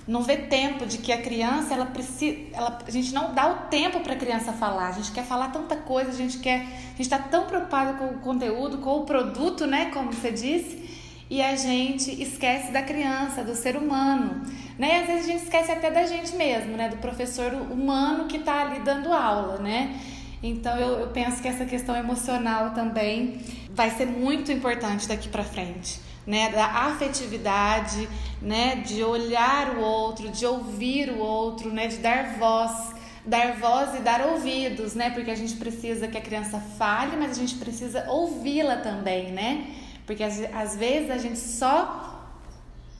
não 0.08 0.24
vê 0.24 0.38
tempo 0.38 0.86
de 0.86 0.98
que 0.98 1.12
a 1.12 1.22
criança, 1.22 1.74
ela 1.74 1.86
precisa, 1.86 2.38
ela, 2.54 2.80
a 2.86 2.92
gente 2.92 3.14
não 3.14 3.34
dá 3.34 3.48
o 3.48 3.56
tempo 3.70 4.00
para 4.00 4.14
a 4.14 4.18
criança 4.18 4.54
falar. 4.54 4.88
A 4.88 4.92
gente 4.94 5.12
quer 5.12 5.26
falar 5.26 5.50
tanta 5.50 5.76
coisa, 5.76 6.10
a 6.10 6.16
gente 6.16 6.40
quer, 6.40 6.62
a 6.62 6.90
gente 6.90 7.02
está 7.02 7.20
tão 7.20 7.46
preocupado 7.46 7.98
com 7.98 8.06
o 8.06 8.20
conteúdo, 8.20 8.80
com 8.80 9.02
o 9.02 9.06
produto, 9.06 9.68
né, 9.68 9.92
como 9.92 10.12
você 10.12 10.32
disse, 10.32 10.88
e 11.30 11.42
a 11.42 11.56
gente 11.56 12.10
esquece 12.22 12.72
da 12.72 12.82
criança, 12.82 13.44
do 13.44 13.54
ser 13.54 13.76
humano, 13.76 14.42
né? 14.78 15.02
Às 15.02 15.08
vezes 15.08 15.26
a 15.26 15.32
gente 15.32 15.44
esquece 15.44 15.72
até 15.72 15.90
da 15.92 16.06
gente 16.06 16.36
mesmo, 16.36 16.78
né, 16.78 16.90
do 16.90 16.98
professor 16.98 17.54
humano 17.54 18.26
que 18.26 18.38
está 18.38 18.62
ali 18.62 18.80
dando 18.80 19.12
aula, 19.14 19.58
né? 19.58 20.00
Então 20.42 20.78
eu, 20.78 21.00
eu 21.00 21.08
penso 21.08 21.42
que 21.42 21.48
essa 21.48 21.66
questão 21.66 21.96
emocional 21.96 22.72
também 22.72 23.40
vai 23.72 23.90
ser 23.90 24.06
muito 24.06 24.52
importante 24.52 25.08
daqui 25.08 25.30
para 25.30 25.44
frente 25.44 26.00
né, 26.28 26.50
da 26.50 26.66
afetividade, 26.66 28.08
né, 28.42 28.76
de 28.76 29.02
olhar 29.02 29.78
o 29.78 29.80
outro, 29.80 30.28
de 30.30 30.46
ouvir 30.46 31.10
o 31.10 31.20
outro, 31.20 31.72
né, 31.72 31.88
de 31.88 31.98
dar 31.98 32.38
voz, 32.38 32.94
dar 33.26 33.54
voz 33.54 33.96
e 33.96 34.00
dar 34.00 34.28
ouvidos, 34.28 34.94
né, 34.94 35.10
porque 35.12 35.32
a 35.32 35.36
gente 35.36 35.56
precisa 35.56 36.06
que 36.10 36.18
a 36.18 36.22
criança 36.22 36.60
fale, 36.78 37.16
mas 37.16 37.32
a 37.32 37.34
gente 37.36 37.56
precisa 37.56 38.06
ouvi-la 38.10 38.76
também, 38.76 39.32
né, 39.32 39.68
porque 40.06 40.22
às, 40.22 40.38
às 40.54 40.76
vezes 40.76 41.10
a 41.10 41.18
gente 41.18 41.40
só 41.40 42.04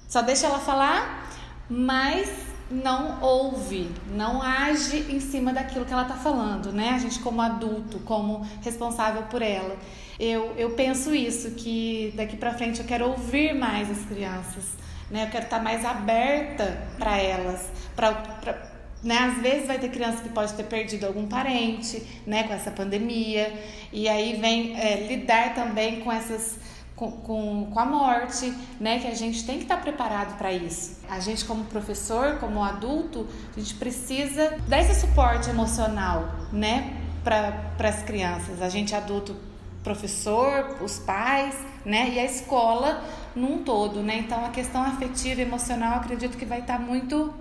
só 0.08 0.22
deixa 0.22 0.48
ela 0.48 0.60
falar, 0.60 1.27
mas 1.70 2.30
não 2.70 3.22
ouve, 3.22 3.90
não 4.12 4.42
age 4.42 5.06
em 5.10 5.20
cima 5.20 5.54
daquilo 5.54 5.86
que 5.86 5.94
ela 5.94 6.02
está 6.02 6.16
falando, 6.16 6.72
né? 6.72 6.90
A 6.90 7.00
gente 7.00 7.20
como 7.20 7.42
adulto, 7.42 8.00
como 8.00 8.46
responsável 8.62 9.24
por 9.24 9.42
ela. 9.42 9.78
Eu, 10.20 10.54
eu 10.58 10.72
penso 10.72 11.14
isso, 11.16 11.52
que 11.52 12.14
daqui 12.16 12.36
para 12.36 12.54
frente 12.54 12.80
eu 12.80 12.86
quero 12.86 13.08
ouvir 13.08 13.54
mais 13.54 13.90
as 13.90 14.00
crianças, 14.06 14.66
né? 15.10 15.24
Eu 15.24 15.30
quero 15.30 15.46
estar 15.46 15.58
tá 15.58 15.64
mais 15.64 15.86
aberta 15.86 16.78
para 16.98 17.18
elas, 17.18 17.70
para 17.96 18.76
né? 19.04 19.18
Às 19.18 19.42
vezes 19.42 19.68
vai 19.68 19.78
ter 19.78 19.90
criança 19.90 20.22
que 20.22 20.30
pode 20.30 20.54
ter 20.54 20.64
perdido 20.64 21.06
algum 21.06 21.28
parente, 21.28 22.04
né, 22.26 22.44
com 22.44 22.54
essa 22.54 22.72
pandemia, 22.72 23.54
e 23.94 24.10
aí 24.10 24.40
vem 24.40 24.76
é, 24.78 25.08
lidar 25.08 25.54
também 25.54 26.02
com 26.02 26.12
essas 26.12 26.58
com, 26.98 27.70
com, 27.72 27.80
a 27.80 27.86
morte, 27.86 28.52
né? 28.80 29.00
Que 29.00 29.08
a 29.08 29.16
gente 29.16 29.46
tem 29.46 29.58
que 29.58 29.64
estar 29.64 29.78
preparado 29.78 30.36
para 30.36 30.52
isso. 30.52 31.00
A 31.08 31.20
gente, 31.20 31.46
como 31.46 31.64
professor, 31.66 32.40
como 32.40 32.64
adulto, 32.64 33.28
a 33.56 33.60
gente 33.60 33.76
precisa 33.76 34.58
dar 34.68 34.82
esse 34.82 35.00
suporte 35.00 35.48
emocional, 35.48 36.28
né? 36.52 37.00
Para 37.24 37.88
as 37.88 38.02
crianças. 38.02 38.62
A 38.64 38.68
gente, 38.68 38.96
adulto, 38.96 39.36
professor, 39.84 40.78
os 40.82 40.98
pais, 40.98 41.56
né? 41.86 42.10
E 42.10 42.20
a 42.20 42.26
escola 42.26 43.04
num 43.36 43.64
todo, 43.64 44.02
né? 44.02 44.18
Então, 44.18 44.44
a 44.44 44.50
questão 44.50 44.82
afetiva 44.82 45.40
emocional, 45.40 45.98
acredito 46.00 46.36
que 46.36 46.46
vai 46.46 46.62
estar 46.62 46.80
muito 46.80 47.32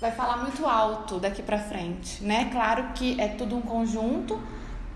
vai 0.00 0.12
falar 0.12 0.36
muito 0.36 0.66
alto 0.66 1.18
daqui 1.18 1.42
para 1.42 1.58
frente, 1.58 2.22
né? 2.22 2.50
Claro 2.52 2.92
que 2.94 3.18
é 3.20 3.28
tudo 3.28 3.56
um 3.56 3.62
conjunto, 3.62 4.38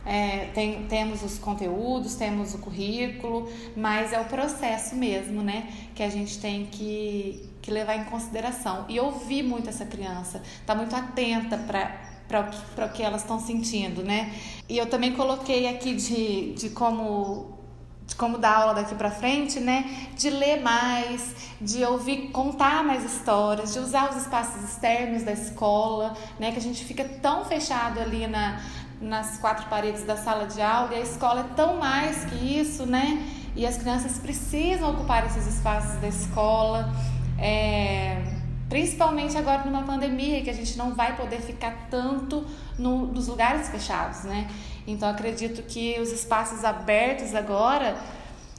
é, 0.04 0.47
tem, 0.54 0.87
temos 0.87 1.23
os 1.23 1.38
conteúdos, 1.38 2.14
temos 2.14 2.54
o 2.54 2.59
currículo, 2.59 3.50
mas 3.76 4.12
é 4.12 4.21
o 4.21 4.25
processo 4.25 4.95
mesmo, 4.95 5.42
né? 5.42 5.69
Que 5.95 6.02
a 6.02 6.09
gente 6.09 6.38
tem 6.40 6.66
que, 6.66 7.50
que 7.61 7.71
levar 7.71 7.97
em 7.97 8.04
consideração. 8.04 8.87
E 8.88 8.99
ouvir 8.99 9.42
muito 9.42 9.69
essa 9.69 9.85
criança, 9.85 10.42
tá 10.66 10.75
muito 10.75 10.95
atenta 10.95 11.57
para 11.59 12.09
para 12.30 12.87
o 12.87 12.92
que 12.92 13.02
elas 13.02 13.23
estão 13.23 13.40
sentindo, 13.40 14.04
né? 14.04 14.33
E 14.69 14.78
eu 14.78 14.87
também 14.88 15.12
coloquei 15.14 15.66
aqui 15.66 15.97
de, 15.97 16.52
de 16.54 16.71
como 16.71 17.59
de 18.07 18.16
como 18.16 18.38
dar 18.38 18.57
aula 18.57 18.75
daqui 18.75 18.95
para 18.95 19.11
frente, 19.11 19.61
né? 19.61 20.09
De 20.16 20.30
ler 20.30 20.61
mais, 20.61 21.35
de 21.61 21.85
ouvir, 21.85 22.30
contar 22.30 22.85
mais 22.85 23.04
histórias, 23.04 23.73
de 23.73 23.78
usar 23.78 24.11
os 24.11 24.16
espaços 24.16 24.62
externos 24.64 25.23
da 25.23 25.33
escola, 25.33 26.16
né? 26.38 26.52
Que 26.52 26.59
a 26.59 26.62
gente 26.62 26.85
fica 26.85 27.04
tão 27.04 27.45
fechado 27.45 28.00
ali 28.00 28.26
na, 28.26 28.61
nas 29.00 29.38
quatro 29.38 29.66
paredes 29.69 30.04
da 30.04 30.16
sala 30.16 30.47
de 30.47 30.61
aula 30.61 30.95
e 30.95 30.97
a 30.97 31.00
escola 31.00 31.40
é 31.40 31.54
tão 31.54 31.78
mais 31.78 32.25
que 32.25 32.59
isso, 32.59 32.85
né? 32.85 33.26
E 33.57 33.66
as 33.66 33.76
crianças 33.76 34.19
precisam 34.19 34.90
ocupar 34.90 35.26
esses 35.26 35.47
espaços 35.47 36.00
da 36.00 36.09
escola, 36.09 36.92
é, 37.38 38.23
principalmente 38.69 39.37
agora 39.37 39.64
numa 39.64 39.83
pandemia 39.83 40.42
que 40.42 40.50
a 40.50 40.54
gente 40.54 40.76
não 40.76 40.95
vai 40.95 41.16
poder 41.16 41.40
ficar 41.40 41.88
tanto 41.90 42.47
no, 42.78 43.07
nos 43.07 43.26
lugares 43.26 43.69
fechados, 43.69 44.25
né? 44.25 44.49
Então 44.87 45.09
acredito 45.09 45.62
que 45.62 45.99
os 45.99 46.12
espaços 46.12 46.64
abertos 46.64 47.35
agora 47.35 47.97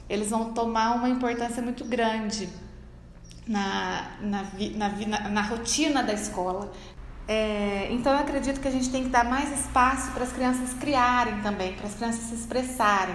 eles 0.08 0.30
vão 0.30 0.52
tomar 0.52 0.96
uma 0.96 1.08
importância 1.08 1.62
muito 1.62 1.84
grande 1.84 2.48
na, 3.46 4.10
na, 4.20 4.44
na, 4.76 4.88
na, 4.88 5.28
na 5.28 5.42
rotina 5.42 6.02
da 6.02 6.12
escola. 6.12 6.72
É, 7.28 7.88
então 7.90 8.12
eu 8.12 8.18
acredito 8.18 8.60
que 8.60 8.68
a 8.68 8.70
gente 8.70 8.90
tem 8.90 9.04
que 9.04 9.08
dar 9.08 9.24
mais 9.24 9.52
espaço 9.60 10.10
para 10.12 10.24
as 10.24 10.32
crianças 10.32 10.74
criarem 10.74 11.40
também, 11.40 11.72
para 11.74 11.86
as 11.86 11.94
crianças 11.94 12.24
se 12.24 12.34
expressarem. 12.34 13.14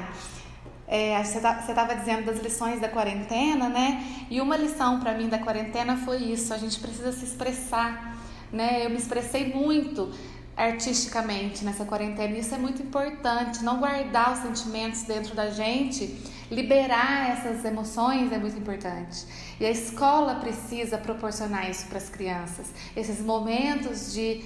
É, 0.88 1.22
você 1.22 1.40
estava 1.40 1.74
tá, 1.74 1.94
dizendo 1.94 2.26
das 2.26 2.40
lições 2.40 2.80
da 2.80 2.88
quarentena, 2.88 3.68
né? 3.68 4.26
E 4.30 4.40
uma 4.40 4.56
lição 4.56 5.02
para 5.02 5.14
mim 5.14 5.28
da 5.28 5.38
quarentena 5.38 5.98
foi 5.98 6.18
isso: 6.18 6.54
a 6.54 6.58
gente 6.58 6.80
precisa 6.80 7.12
se 7.12 7.26
expressar, 7.26 8.18
né? 8.54 8.86
Eu 8.86 8.90
me 8.90 8.96
expressei 8.96 9.54
muito 9.54 10.10
artisticamente 10.56 11.66
nessa 11.66 11.84
quarentena. 11.84 12.38
Isso 12.38 12.56
é 12.56 12.58
muito 12.58 12.82
importante, 12.82 13.64
não 13.64 13.80
guardar 13.80 14.32
os 14.32 14.40
sentimentos 14.40 15.04
dentro 15.04 15.36
da 15.36 15.50
gente, 15.50 16.18
Liberar 16.50 17.32
essas 17.32 17.66
emoções 17.66 18.32
é 18.32 18.38
muito 18.38 18.58
importante. 18.58 19.26
E 19.60 19.66
a 19.66 19.70
escola 19.70 20.36
precisa 20.36 20.98
proporcionar 20.98 21.70
isso 21.70 21.88
para 21.88 21.98
as 21.98 22.10
crianças, 22.10 22.68
esses 22.96 23.20
momentos 23.20 24.14
de 24.14 24.46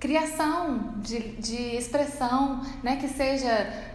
criação, 0.00 0.94
de, 0.96 1.20
de 1.36 1.76
expressão, 1.76 2.60
né? 2.82 2.96
que 2.96 3.06
seja 3.06 3.50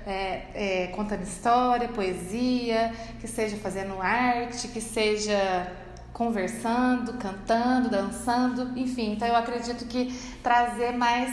é, 0.06 0.86
é, 0.86 0.88
contando 0.96 1.24
história, 1.24 1.90
poesia, 1.90 2.94
que 3.20 3.28
seja 3.28 3.58
fazendo 3.58 4.02
arte, 4.02 4.70
que 4.70 4.80
seja 4.80 5.70
conversando, 6.14 7.14
cantando, 7.14 7.90
dançando, 7.90 8.78
enfim. 8.80 9.14
Então 9.14 9.28
eu 9.28 9.36
acredito 9.36 9.86
que 9.86 10.18
trazer 10.42 10.94
mais 10.94 11.32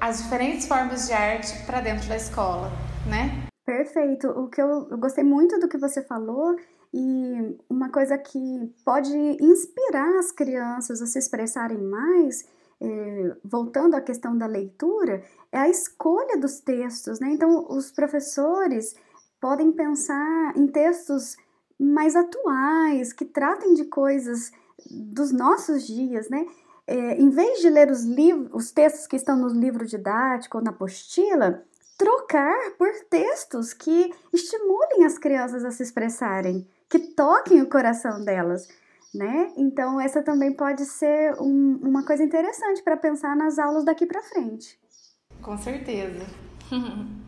as 0.00 0.18
diferentes 0.18 0.66
formas 0.66 1.06
de 1.06 1.12
arte 1.12 1.56
para 1.64 1.80
dentro 1.80 2.08
da 2.08 2.16
escola, 2.16 2.70
né? 3.06 3.51
Perfeito. 3.72 4.28
O 4.28 4.48
que 4.48 4.60
eu, 4.60 4.86
eu 4.90 4.98
gostei 4.98 5.24
muito 5.24 5.58
do 5.58 5.66
que 5.66 5.78
você 5.78 6.02
falou 6.02 6.54
e 6.92 7.56
uma 7.70 7.88
coisa 7.88 8.18
que 8.18 8.70
pode 8.84 9.16
inspirar 9.40 10.18
as 10.18 10.30
crianças 10.30 11.00
a 11.00 11.06
se 11.06 11.18
expressarem 11.18 11.78
mais, 11.78 12.46
é, 12.78 13.34
voltando 13.42 13.94
à 13.94 14.00
questão 14.02 14.36
da 14.36 14.44
leitura, 14.44 15.22
é 15.50 15.58
a 15.58 15.70
escolha 15.70 16.36
dos 16.36 16.60
textos, 16.60 17.18
né? 17.18 17.30
Então, 17.30 17.66
os 17.70 17.90
professores 17.90 18.94
podem 19.40 19.72
pensar 19.72 20.52
em 20.54 20.66
textos 20.66 21.38
mais 21.80 22.14
atuais, 22.14 23.14
que 23.14 23.24
tratem 23.24 23.72
de 23.72 23.86
coisas 23.86 24.52
dos 24.90 25.32
nossos 25.32 25.86
dias, 25.86 26.28
né? 26.28 26.46
é, 26.86 27.14
em 27.20 27.30
vez 27.30 27.60
de 27.60 27.70
ler 27.70 27.90
os, 27.90 28.02
livros, 28.04 28.50
os 28.52 28.70
textos 28.70 29.06
que 29.06 29.16
estão 29.16 29.36
no 29.36 29.48
livro 29.48 29.86
didático 29.86 30.58
ou 30.58 30.64
na 30.64 30.70
apostila, 30.70 31.64
trocar 32.02 32.72
por 32.76 32.90
textos 33.08 33.72
que 33.72 34.12
estimulem 34.32 35.04
as 35.04 35.18
crianças 35.18 35.64
a 35.64 35.70
se 35.70 35.84
expressarem, 35.84 36.66
que 36.88 36.98
toquem 36.98 37.62
o 37.62 37.68
coração 37.68 38.24
delas, 38.24 38.66
né? 39.14 39.52
Então 39.56 40.00
essa 40.00 40.20
também 40.20 40.52
pode 40.52 40.84
ser 40.84 41.34
um, 41.40 41.78
uma 41.80 42.04
coisa 42.04 42.24
interessante 42.24 42.82
para 42.82 42.96
pensar 42.96 43.36
nas 43.36 43.56
aulas 43.56 43.84
daqui 43.84 44.04
para 44.04 44.20
frente. 44.22 44.78
Com 45.40 45.56
certeza. 45.56 46.26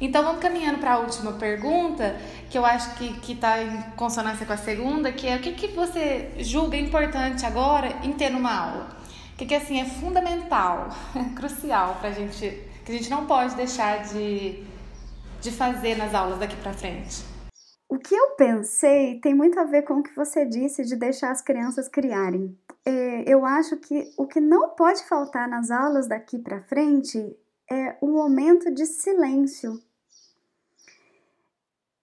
Então 0.00 0.22
vamos 0.22 0.40
caminhando 0.40 0.78
para 0.78 0.92
a 0.92 0.98
última 1.00 1.32
pergunta, 1.32 2.16
que 2.48 2.56
eu 2.56 2.64
acho 2.64 2.94
que 2.94 3.32
está 3.32 3.60
em 3.60 3.82
consonância 3.96 4.46
com 4.46 4.52
a 4.52 4.56
segunda, 4.56 5.10
que 5.10 5.26
é 5.26 5.34
o 5.34 5.40
que, 5.40 5.50
que 5.50 5.66
você 5.74 6.30
julga 6.38 6.76
importante 6.76 7.44
agora 7.44 7.98
em 8.04 8.12
ter 8.12 8.30
numa 8.30 8.54
aula? 8.54 8.88
O 9.32 9.36
que, 9.36 9.46
que 9.46 9.56
assim 9.56 9.80
é 9.80 9.84
fundamental, 9.84 10.90
crucial 11.34 11.96
para 11.98 12.10
a 12.10 12.12
gente, 12.12 12.62
que 12.88 12.94
a 12.96 12.98
gente 12.98 13.10
não 13.10 13.26
pode 13.26 13.54
deixar 13.54 14.02
de, 14.04 14.64
de 15.42 15.52
fazer 15.52 15.96
nas 15.96 16.14
aulas 16.14 16.38
daqui 16.38 16.56
para 16.56 16.72
frente? 16.72 17.22
O 17.86 17.98
que 17.98 18.14
eu 18.14 18.30
pensei 18.30 19.20
tem 19.20 19.34
muito 19.34 19.60
a 19.60 19.64
ver 19.64 19.82
com 19.82 19.94
o 19.94 20.02
que 20.02 20.16
você 20.16 20.46
disse 20.46 20.82
de 20.84 20.96
deixar 20.96 21.30
as 21.30 21.42
crianças 21.42 21.86
criarem. 21.86 22.58
É, 22.86 23.30
eu 23.30 23.44
acho 23.44 23.76
que 23.76 24.10
o 24.16 24.26
que 24.26 24.40
não 24.40 24.70
pode 24.70 25.04
faltar 25.04 25.46
nas 25.46 25.70
aulas 25.70 26.08
daqui 26.08 26.38
para 26.38 26.62
frente 26.62 27.18
é 27.70 27.96
um 28.02 28.12
momento 28.12 28.72
de 28.72 28.86
silêncio 28.86 29.78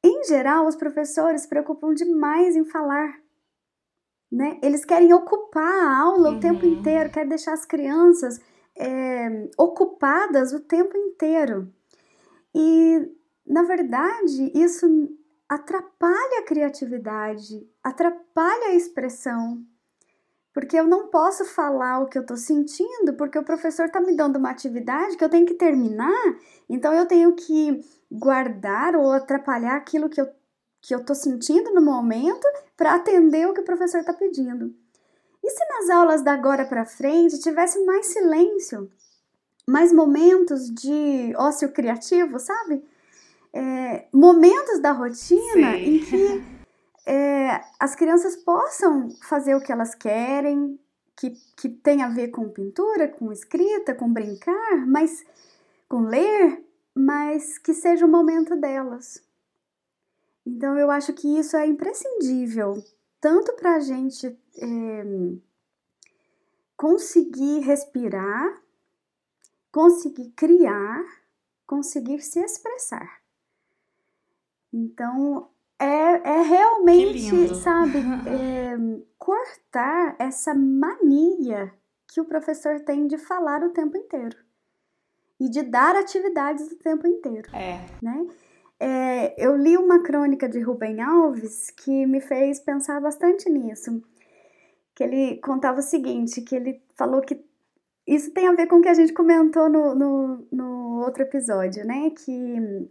em 0.08 0.24
geral, 0.24 0.68
os 0.68 0.76
professores 0.76 1.42
se 1.42 1.48
preocupam 1.48 1.92
demais 1.92 2.56
em 2.56 2.64
falar. 2.64 3.20
Né? 4.32 4.60
Eles 4.62 4.86
querem 4.86 5.12
ocupar 5.12 5.64
a 5.64 5.98
aula 5.98 6.30
uhum. 6.30 6.38
o 6.38 6.40
tempo 6.40 6.64
uhum. 6.64 6.74
inteiro, 6.74 7.10
querem 7.10 7.30
deixar 7.30 7.54
as 7.54 7.66
crianças 7.66 8.40
é, 8.78 9.50
ocupadas 9.58 10.54
o 10.54 10.60
tempo 10.60 10.98
inteiro. 10.98 11.72
E, 12.54 13.12
na 13.46 13.64
verdade, 13.64 14.52
isso 14.54 14.88
atrapalha 15.48 16.40
a 16.40 16.46
criatividade, 16.46 17.68
atrapalha 17.84 18.68
a 18.68 18.76
expressão. 18.76 19.64
Porque 20.54 20.80
eu 20.80 20.88
não 20.88 21.08
posso 21.08 21.44
falar 21.44 22.00
o 22.00 22.08
que 22.08 22.18
eu 22.18 22.22
estou 22.22 22.38
sentindo, 22.38 23.14
porque 23.18 23.38
o 23.38 23.44
professor 23.44 23.88
está 23.88 24.00
me 24.00 24.16
dando 24.16 24.38
uma 24.38 24.52
atividade 24.52 25.18
que 25.18 25.24
eu 25.24 25.30
tenho 25.30 25.46
que 25.46 25.56
terminar, 25.56 26.40
então 26.70 26.94
eu 26.94 27.06
tenho 27.06 27.34
que 27.36 27.84
guardar 28.10 28.96
ou 28.96 29.12
atrapalhar 29.12 29.76
aquilo 29.76 30.10
que 30.10 30.22
eu 30.22 30.28
que 30.86 30.94
eu 30.94 31.00
estou 31.00 31.16
sentindo 31.16 31.74
no 31.74 31.82
momento 31.82 32.46
para 32.78 32.94
atender 32.94 33.48
o 33.48 33.54
que 33.56 33.62
o 33.62 33.66
professor 33.66 34.02
está 34.02 34.14
pedindo. 34.14 34.72
E 35.46 35.50
se 35.52 35.64
nas 35.70 35.90
aulas 35.92 36.24
da 36.24 36.34
agora 36.34 36.66
para 36.66 36.86
frente 36.86 37.40
tivesse 37.40 37.80
mais 37.86 38.08
silêncio, 38.08 38.90
mais 39.68 39.94
momentos 39.94 40.74
de 40.74 41.36
ócio 41.38 41.72
criativo, 41.72 42.40
sabe? 42.40 42.84
É, 43.54 44.08
momentos 44.12 44.80
da 44.80 44.92
rotina 44.92 45.74
Sim. 45.74 45.98
em 45.98 46.00
que 46.00 46.44
é, 47.06 47.62
as 47.80 47.94
crianças 47.94 48.36
possam 48.36 49.10
fazer 49.22 49.54
o 49.54 49.62
que 49.62 49.72
elas 49.72 49.94
querem, 49.94 50.80
que, 51.16 51.36
que 51.56 51.70
tem 51.70 52.02
a 52.02 52.10
ver 52.10 52.30
com 52.30 52.50
pintura, 52.50 53.08
com 53.08 53.32
escrita, 53.32 53.94
com 53.94 54.12
brincar, 54.12 54.88
mas 54.88 55.24
com 55.88 56.02
ler, 56.02 56.66
mas 56.96 57.60
que 57.60 57.76
seja 57.76 58.04
o 58.04 58.10
momento 58.10 58.56
delas. 58.56 59.24
Então 60.44 60.76
eu 60.76 60.90
acho 60.90 61.14
que 61.14 61.38
isso 61.38 61.56
é 61.56 61.68
imprescindível, 61.68 62.84
tanto 63.26 63.54
para 63.54 63.78
a 63.78 63.80
gente 63.80 64.28
é, 64.28 65.04
conseguir 66.78 67.62
respirar, 67.62 68.62
conseguir 69.72 70.30
criar, 70.36 71.04
conseguir 71.66 72.22
se 72.22 72.40
expressar. 72.40 73.24
Então 74.72 75.50
é, 75.80 75.86
é 75.86 76.42
realmente, 76.44 77.56
sabe, 77.56 77.98
é, 77.98 78.78
cortar 79.18 80.16
essa 80.20 80.54
mania 80.54 81.74
que 82.08 82.22
o 82.22 82.26
professor 82.26 82.80
tem 82.82 83.08
de 83.08 83.18
falar 83.18 83.64
o 83.64 83.72
tempo 83.72 83.98
inteiro 83.98 84.38
e 85.40 85.50
de 85.50 85.64
dar 85.64 85.96
atividades 85.96 86.72
o 86.72 86.78
tempo 86.78 87.08
inteiro. 87.08 87.50
É. 87.56 87.84
Né? 88.04 88.28
É, 88.80 89.34
eu 89.44 89.56
li 89.56 89.78
uma 89.78 90.04
crônica 90.04 90.50
de 90.50 90.60
Rubem 90.60 91.02
Alves 91.02 91.72
que 91.72 92.06
me 92.06 92.20
fez 92.20 92.60
pensar 92.60 93.00
bastante 93.00 93.50
nisso. 93.50 94.02
Que 94.94 95.04
ele 95.04 95.38
contava 95.38 95.80
o 95.80 95.84
seguinte: 95.84 96.42
que 96.42 96.56
ele 96.56 96.82
falou 96.96 97.22
que 97.22 97.44
isso 98.08 98.32
tem 98.32 98.48
a 98.48 98.54
ver 98.54 98.68
com 98.68 98.78
o 98.78 98.82
que 98.82 98.90
a 98.90 98.94
gente 98.94 99.14
comentou 99.14 99.70
no, 99.70 99.96
no, 99.96 100.48
no 100.52 101.00
outro 101.04 101.24
episódio, 101.24 101.86
né? 101.86 102.12
Que 102.12 102.90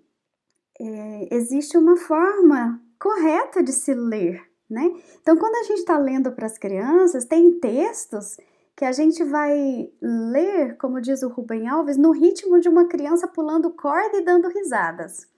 é, 0.80 1.34
existe 1.34 1.76
uma 1.76 1.96
forma 1.96 2.80
correta 2.98 3.62
de 3.62 3.72
se 3.72 3.94
ler, 3.94 4.42
né? 4.68 4.90
Então, 5.20 5.36
quando 5.36 5.56
a 5.56 5.62
gente 5.64 5.78
está 5.78 5.98
lendo 5.98 6.32
para 6.32 6.46
as 6.46 6.58
crianças, 6.58 7.26
tem 7.26 7.58
textos 7.60 8.36
que 8.76 8.84
a 8.84 8.90
gente 8.90 9.22
vai 9.22 9.88
ler, 10.02 10.76
como 10.78 11.00
diz 11.00 11.22
o 11.22 11.28
Rubem 11.28 11.68
Alves, 11.68 11.96
no 11.96 12.10
ritmo 12.10 12.58
de 12.58 12.68
uma 12.68 12.86
criança 12.86 13.28
pulando 13.28 13.70
corda 13.70 14.16
e 14.16 14.24
dando 14.24 14.48
risadas. 14.48 15.28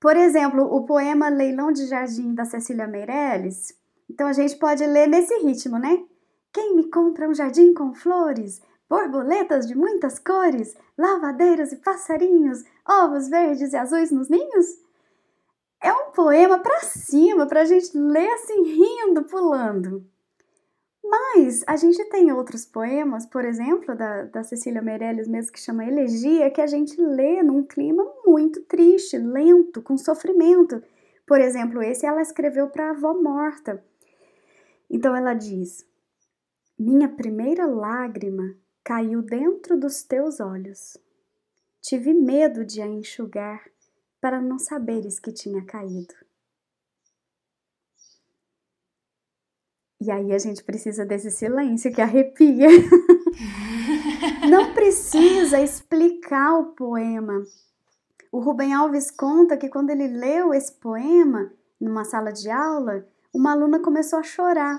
Por 0.00 0.16
exemplo, 0.16 0.64
o 0.64 0.86
poema 0.86 1.28
Leilão 1.28 1.70
de 1.70 1.86
Jardim 1.86 2.34
da 2.34 2.46
Cecília 2.46 2.86
Meirelles. 2.86 3.78
Então 4.08 4.26
a 4.26 4.32
gente 4.32 4.56
pode 4.56 4.84
ler 4.86 5.06
nesse 5.06 5.36
ritmo, 5.40 5.78
né? 5.78 6.02
Quem 6.50 6.74
me 6.74 6.90
compra 6.90 7.28
um 7.28 7.34
jardim 7.34 7.74
com 7.74 7.94
flores, 7.94 8.62
borboletas 8.88 9.68
de 9.68 9.76
muitas 9.76 10.18
cores, 10.18 10.74
lavadeiras 10.98 11.70
e 11.70 11.76
passarinhos, 11.76 12.64
ovos 12.88 13.28
verdes 13.28 13.72
e 13.72 13.76
azuis 13.76 14.10
nos 14.10 14.28
ninhos? 14.30 14.66
É 15.82 15.92
um 15.92 16.10
poema 16.12 16.58
para 16.58 16.80
cima, 16.80 17.46
para 17.46 17.60
a 17.60 17.64
gente 17.64 17.96
ler 17.96 18.28
assim, 18.32 18.62
rindo, 18.62 19.24
pulando. 19.24 20.04
Mas 21.10 21.64
a 21.66 21.74
gente 21.74 22.04
tem 22.04 22.30
outros 22.30 22.64
poemas, 22.64 23.26
por 23.26 23.44
exemplo, 23.44 23.96
da, 23.96 24.26
da 24.26 24.44
Cecília 24.44 24.80
Meirelles 24.80 25.26
mesmo, 25.26 25.50
que 25.50 25.58
chama 25.58 25.84
Elegia, 25.84 26.48
que 26.52 26.60
a 26.60 26.68
gente 26.68 27.00
lê 27.00 27.42
num 27.42 27.64
clima 27.64 28.06
muito 28.24 28.62
triste, 28.62 29.18
lento, 29.18 29.82
com 29.82 29.98
sofrimento. 29.98 30.80
Por 31.26 31.40
exemplo, 31.40 31.82
esse 31.82 32.06
ela 32.06 32.22
escreveu 32.22 32.68
para 32.70 32.86
a 32.86 32.90
avó 32.90 33.12
morta. 33.12 33.84
Então 34.88 35.16
ela 35.16 35.34
diz: 35.34 35.84
Minha 36.78 37.08
primeira 37.08 37.66
lágrima 37.66 38.54
caiu 38.84 39.20
dentro 39.20 39.76
dos 39.76 40.04
teus 40.04 40.38
olhos. 40.38 40.96
Tive 41.80 42.14
medo 42.14 42.64
de 42.64 42.80
a 42.80 42.86
enxugar 42.86 43.64
para 44.20 44.40
não 44.40 44.60
saberes 44.60 45.18
que 45.18 45.32
tinha 45.32 45.64
caído. 45.64 46.14
E 50.00 50.10
aí 50.10 50.32
a 50.32 50.38
gente 50.38 50.64
precisa 50.64 51.04
desse 51.04 51.30
silêncio 51.30 51.92
que 51.92 52.00
arrepia. 52.00 52.68
Não 54.48 54.72
precisa 54.72 55.60
explicar 55.60 56.58
o 56.58 56.72
poema. 56.72 57.44
O 58.32 58.38
Rubem 58.40 58.72
Alves 58.72 59.10
conta 59.10 59.58
que 59.58 59.68
quando 59.68 59.90
ele 59.90 60.08
leu 60.08 60.54
esse 60.54 60.72
poema 60.72 61.52
numa 61.78 62.04
sala 62.04 62.32
de 62.32 62.48
aula, 62.50 63.06
uma 63.32 63.52
aluna 63.52 63.78
começou 63.80 64.18
a 64.18 64.22
chorar. 64.22 64.78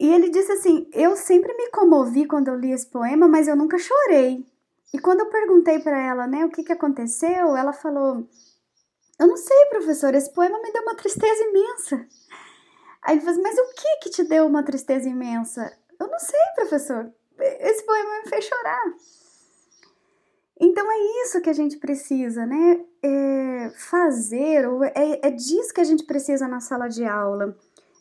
E 0.00 0.12
ele 0.12 0.30
disse 0.30 0.50
assim: 0.50 0.88
Eu 0.92 1.14
sempre 1.14 1.54
me 1.54 1.70
comovi 1.70 2.26
quando 2.26 2.48
eu 2.48 2.56
li 2.56 2.72
esse 2.72 2.86
poema, 2.86 3.28
mas 3.28 3.46
eu 3.46 3.54
nunca 3.54 3.78
chorei. 3.78 4.44
E 4.92 4.98
quando 4.98 5.20
eu 5.20 5.30
perguntei 5.30 5.78
para 5.78 6.00
ela, 6.00 6.26
né, 6.26 6.44
o 6.44 6.50
que, 6.50 6.64
que 6.64 6.72
aconteceu, 6.72 7.56
ela 7.56 7.72
falou: 7.72 8.26
Eu 9.16 9.28
não 9.28 9.36
sei, 9.36 9.66
professor, 9.66 10.12
esse 10.12 10.32
poema 10.32 10.60
me 10.60 10.72
deu 10.72 10.82
uma 10.82 10.96
tristeza 10.96 11.44
imensa. 11.44 12.06
Aí 13.02 13.14
ele 13.14 13.20
falou 13.20 13.32
assim, 13.32 13.42
mas 13.42 13.58
o 13.58 13.74
que 13.74 13.96
que 14.02 14.10
te 14.10 14.24
deu 14.24 14.46
uma 14.46 14.62
tristeza 14.62 15.08
imensa? 15.08 15.76
Eu 15.98 16.08
não 16.08 16.18
sei, 16.18 16.40
professor. 16.54 17.12
Esse 17.38 17.84
poema 17.84 18.22
me 18.22 18.28
fez 18.28 18.44
chorar. 18.44 18.94
Então 20.60 20.86
é 20.90 21.24
isso 21.24 21.40
que 21.40 21.50
a 21.50 21.52
gente 21.52 21.78
precisa, 21.78 22.46
né? 22.46 22.84
É 23.02 23.72
fazer, 23.76 24.68
ou 24.68 24.84
é, 24.84 25.20
é 25.22 25.30
disso 25.30 25.74
que 25.74 25.80
a 25.80 25.84
gente 25.84 26.04
precisa 26.04 26.46
na 26.46 26.60
sala 26.60 26.86
de 26.86 27.04
aula. 27.04 27.56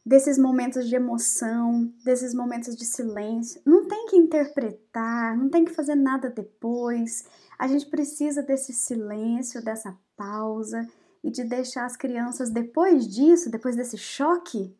Desses 0.06 0.38
momentos 0.38 0.88
de 0.88 0.96
emoção, 0.96 1.92
desses 2.04 2.34
momentos 2.34 2.76
de 2.76 2.86
silêncio. 2.86 3.62
Não 3.66 3.88
tem 3.88 4.06
que 4.08 4.18
interpretar, 4.18 5.36
não 5.36 5.50
tem 5.50 5.66
que 5.66 5.74
fazer 5.74 5.96
nada 5.96 6.30
depois. 6.30 7.24
A 7.58 7.68
gente 7.68 7.88
precisa 7.88 8.44
desse 8.44 8.74
silêncio, 8.74 9.64
dessa 9.64 9.98
pausa 10.16 10.88
e 11.24 11.32
de 11.32 11.44
deixar 11.44 11.86
as 11.86 11.96
crianças, 11.96 12.50
depois 12.50 13.08
disso, 13.08 13.50
depois 13.50 13.76
desse 13.76 13.98
choque, 13.98 14.76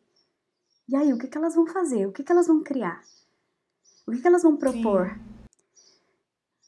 e 0.88 0.96
aí, 0.96 1.12
o 1.12 1.18
que, 1.18 1.26
que 1.26 1.38
elas 1.38 1.54
vão 1.54 1.66
fazer? 1.66 2.06
O 2.06 2.12
que, 2.12 2.22
que 2.22 2.32
elas 2.32 2.46
vão 2.46 2.62
criar? 2.62 3.02
O 4.06 4.12
que, 4.12 4.20
que 4.20 4.26
elas 4.26 4.42
vão 4.42 4.56
propor? 4.56 5.16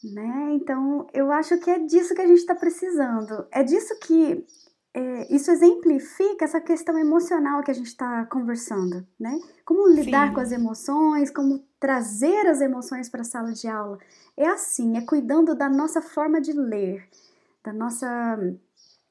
Né? 0.03 0.53
Então, 0.53 1.07
eu 1.12 1.33
acho 1.33 1.59
que 1.59 1.70
é 1.70 1.79
disso 1.79 2.14
que 2.14 2.20
a 2.20 2.27
gente 2.27 2.38
está 2.38 2.55
precisando. 2.55 3.46
É 3.50 3.62
disso 3.62 3.98
que 4.00 4.46
é, 4.94 5.35
isso 5.35 5.50
exemplifica 5.50 6.44
essa 6.44 6.61
questão 6.61 6.96
emocional 6.96 7.62
que 7.64 7.70
a 7.70 7.74
gente 7.74 7.88
está 7.88 8.24
conversando, 8.27 9.05
né? 9.18 9.40
Como 9.64 9.88
lidar 9.88 10.29
Sim. 10.29 10.35
com 10.35 10.40
as 10.40 10.53
emoções, 10.53 11.31
como 11.33 11.64
trazer 11.81 12.46
as 12.46 12.61
emoções 12.61 13.09
para 13.09 13.22
a 13.22 13.24
sala 13.24 13.53
de 13.53 13.66
aula. 13.66 13.98
É 14.37 14.46
assim, 14.46 14.96
é 14.96 15.00
cuidando 15.00 15.57
da 15.57 15.68
nossa 15.68 16.00
forma 16.00 16.40
de 16.40 16.53
ler, 16.53 17.09
da 17.64 17.72
nossa, 17.72 18.38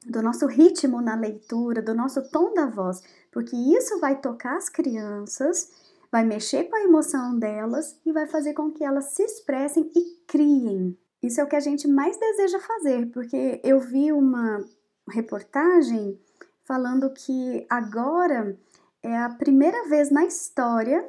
do 0.06 0.22
nosso 0.22 0.46
ritmo 0.46 1.02
na 1.02 1.14
leitura, 1.14 1.82
do 1.82 1.94
nosso 1.94 2.22
tom 2.30 2.54
da 2.54 2.64
voz, 2.64 3.02
porque 3.34 3.54
isso 3.54 4.00
vai 4.00 4.18
tocar 4.18 4.56
as 4.56 4.70
crianças 4.70 5.68
vai 6.14 6.24
mexer 6.24 6.70
com 6.70 6.76
a 6.76 6.84
emoção 6.84 7.36
delas 7.36 7.98
e 8.06 8.12
vai 8.12 8.28
fazer 8.28 8.54
com 8.54 8.70
que 8.70 8.84
elas 8.84 9.06
se 9.06 9.24
expressem 9.24 9.90
e 9.96 10.14
criem. 10.28 10.96
Isso 11.20 11.40
é 11.40 11.44
o 11.44 11.48
que 11.48 11.56
a 11.56 11.60
gente 11.60 11.88
mais 11.88 12.16
deseja 12.16 12.60
fazer, 12.60 13.10
porque 13.10 13.60
eu 13.64 13.80
vi 13.80 14.12
uma 14.12 14.64
reportagem 15.10 16.16
falando 16.62 17.10
que 17.10 17.66
agora 17.68 18.56
é 19.02 19.18
a 19.18 19.28
primeira 19.28 19.88
vez 19.88 20.08
na 20.12 20.24
história 20.24 21.04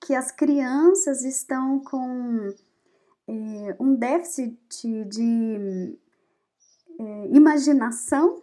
que 0.00 0.14
as 0.14 0.32
crianças 0.32 1.22
estão 1.22 1.78
com 1.80 2.48
é, 3.28 3.76
um 3.78 3.94
déficit 3.94 5.04
de 5.04 5.98
é, 6.98 7.26
imaginação 7.26 8.42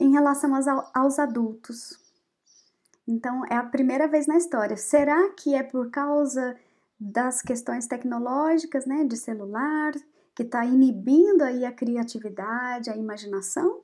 em 0.00 0.10
relação 0.10 0.54
aos, 0.54 0.66
aos 0.94 1.18
adultos. 1.18 2.00
Então, 3.06 3.44
é 3.46 3.56
a 3.56 3.62
primeira 3.62 4.08
vez 4.08 4.26
na 4.26 4.36
história. 4.36 4.76
Será 4.76 5.30
que 5.30 5.54
é 5.54 5.62
por 5.62 5.90
causa 5.90 6.56
das 6.98 7.42
questões 7.42 7.86
tecnológicas, 7.86 8.86
né, 8.86 9.04
de 9.04 9.16
celular, 9.16 9.92
que 10.34 10.42
está 10.42 10.64
inibindo 10.64 11.42
aí 11.42 11.64
a 11.64 11.72
criatividade, 11.72 12.88
a 12.88 12.96
imaginação? 12.96 13.80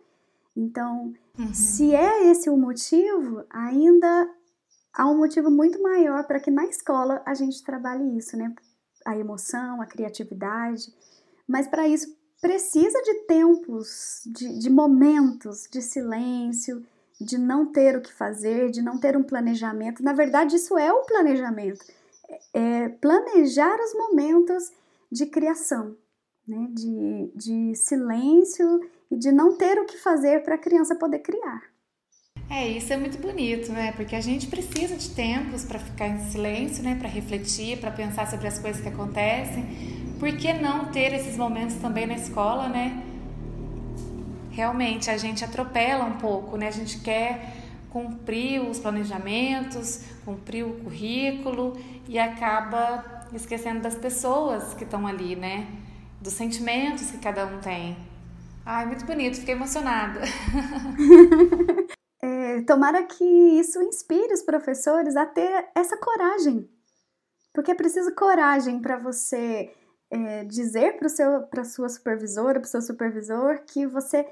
Então, 0.56 1.12
uhum. 1.38 1.52
se 1.52 1.94
é 1.94 2.30
esse 2.30 2.48
o 2.48 2.56
motivo, 2.56 3.44
ainda 3.50 4.30
há 4.94 5.06
um 5.06 5.18
motivo 5.18 5.50
muito 5.50 5.82
maior 5.82 6.24
para 6.26 6.40
que 6.40 6.50
na 6.50 6.64
escola 6.64 7.22
a 7.26 7.34
gente 7.34 7.62
trabalhe 7.62 8.16
isso, 8.16 8.36
né? 8.36 8.54
A 9.04 9.16
emoção, 9.18 9.82
a 9.82 9.86
criatividade. 9.86 10.92
Mas 11.46 11.68
para 11.68 11.86
isso 11.86 12.15
precisa 12.40 13.00
de 13.02 13.14
tempos, 13.26 14.22
de, 14.26 14.58
de 14.58 14.70
momentos 14.70 15.68
de 15.70 15.80
silêncio, 15.80 16.84
de 17.20 17.38
não 17.38 17.72
ter 17.72 17.96
o 17.96 18.02
que 18.02 18.12
fazer, 18.12 18.70
de 18.70 18.82
não 18.82 18.98
ter 18.98 19.16
um 19.16 19.22
planejamento. 19.22 20.02
Na 20.02 20.12
verdade, 20.12 20.56
isso 20.56 20.76
é 20.76 20.92
o 20.92 21.04
planejamento. 21.04 21.84
É, 22.28 22.84
é 22.84 22.88
planejar 22.88 23.78
os 23.80 23.94
momentos 23.94 24.70
de 25.10 25.26
criação, 25.26 25.96
né? 26.46 26.68
de, 26.72 27.32
de 27.34 27.74
silêncio 27.74 28.80
e 29.10 29.16
de 29.16 29.32
não 29.32 29.56
ter 29.56 29.78
o 29.78 29.86
que 29.86 29.96
fazer 29.96 30.42
para 30.42 30.56
a 30.56 30.58
criança 30.58 30.94
poder 30.94 31.20
criar. 31.20 31.62
É, 32.48 32.68
isso 32.68 32.92
é 32.92 32.96
muito 32.96 33.18
bonito, 33.18 33.72
né? 33.72 33.92
Porque 33.92 34.14
a 34.14 34.20
gente 34.20 34.46
precisa 34.46 34.94
de 34.94 35.10
tempos 35.10 35.64
para 35.64 35.80
ficar 35.80 36.08
em 36.08 36.30
silêncio, 36.30 36.82
né? 36.82 36.94
Para 36.96 37.08
refletir, 37.08 37.78
para 37.80 37.90
pensar 37.90 38.30
sobre 38.30 38.46
as 38.46 38.58
coisas 38.58 38.80
que 38.80 38.88
acontecem. 38.88 39.64
Por 40.18 40.34
que 40.36 40.52
não 40.52 40.86
ter 40.86 41.12
esses 41.12 41.36
momentos 41.36 41.76
também 41.76 42.06
na 42.06 42.14
escola, 42.14 42.68
né? 42.68 43.02
realmente 44.56 45.10
a 45.10 45.18
gente 45.18 45.44
atropela 45.44 46.04
um 46.04 46.16
pouco, 46.16 46.56
né? 46.56 46.68
A 46.68 46.70
gente 46.70 47.00
quer 47.00 47.54
cumprir 47.90 48.62
os 48.62 48.78
planejamentos, 48.78 50.00
cumprir 50.24 50.64
o 50.64 50.80
currículo 50.80 51.76
e 52.08 52.18
acaba 52.18 53.26
esquecendo 53.34 53.80
das 53.80 53.94
pessoas 53.94 54.72
que 54.72 54.84
estão 54.84 55.06
ali, 55.06 55.36
né? 55.36 55.68
Dos 56.22 56.32
sentimentos 56.32 57.10
que 57.10 57.18
cada 57.18 57.44
um 57.44 57.60
tem. 57.60 57.98
Ai, 58.64 58.86
muito 58.86 59.04
bonito, 59.04 59.36
fiquei 59.36 59.54
emocionada. 59.54 60.22
é, 62.22 62.62
tomara 62.62 63.02
que 63.02 63.24
isso 63.24 63.82
inspire 63.82 64.32
os 64.32 64.42
professores 64.42 65.16
a 65.16 65.26
ter 65.26 65.68
essa 65.74 65.98
coragem. 65.98 66.66
Porque 67.52 67.70
é 67.70 67.74
preciso 67.74 68.14
coragem 68.14 68.80
para 68.80 68.96
você 68.96 69.70
é, 70.10 70.44
dizer 70.44 70.98
para 70.98 71.62
a 71.62 71.64
sua 71.64 71.88
supervisora, 71.88 72.60
para 72.60 72.66
o 72.66 72.70
seu 72.70 72.82
supervisor, 72.82 73.60
que 73.66 73.86
você 73.86 74.26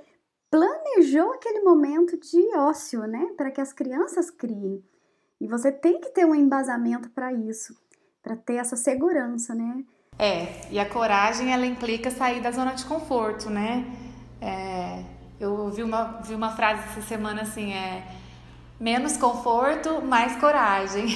planejou 0.50 1.32
aquele 1.32 1.60
momento 1.62 2.18
de 2.18 2.56
ócio, 2.56 3.00
né, 3.06 3.32
para 3.36 3.50
que 3.50 3.60
as 3.60 3.72
crianças 3.72 4.30
criem. 4.30 4.82
E 5.40 5.48
você 5.48 5.72
tem 5.72 6.00
que 6.00 6.10
ter 6.10 6.24
um 6.24 6.34
embasamento 6.34 7.10
para 7.10 7.32
isso, 7.32 7.76
para 8.22 8.36
ter 8.36 8.54
essa 8.54 8.76
segurança, 8.76 9.54
né? 9.54 9.84
É, 10.18 10.70
e 10.70 10.78
a 10.78 10.88
coragem 10.88 11.52
ela 11.52 11.66
implica 11.66 12.10
sair 12.10 12.40
da 12.40 12.52
zona 12.52 12.72
de 12.72 12.84
conforto, 12.84 13.50
né? 13.50 13.84
É, 14.40 15.04
eu 15.40 15.68
vi 15.70 15.82
uma, 15.82 16.20
vi 16.22 16.34
uma 16.34 16.54
frase 16.54 16.82
essa 16.88 17.02
semana 17.02 17.42
assim, 17.42 17.72
é 17.72 18.06
menos 18.78 19.16
conforto, 19.16 20.02
mais 20.02 20.36
coragem. 20.36 21.06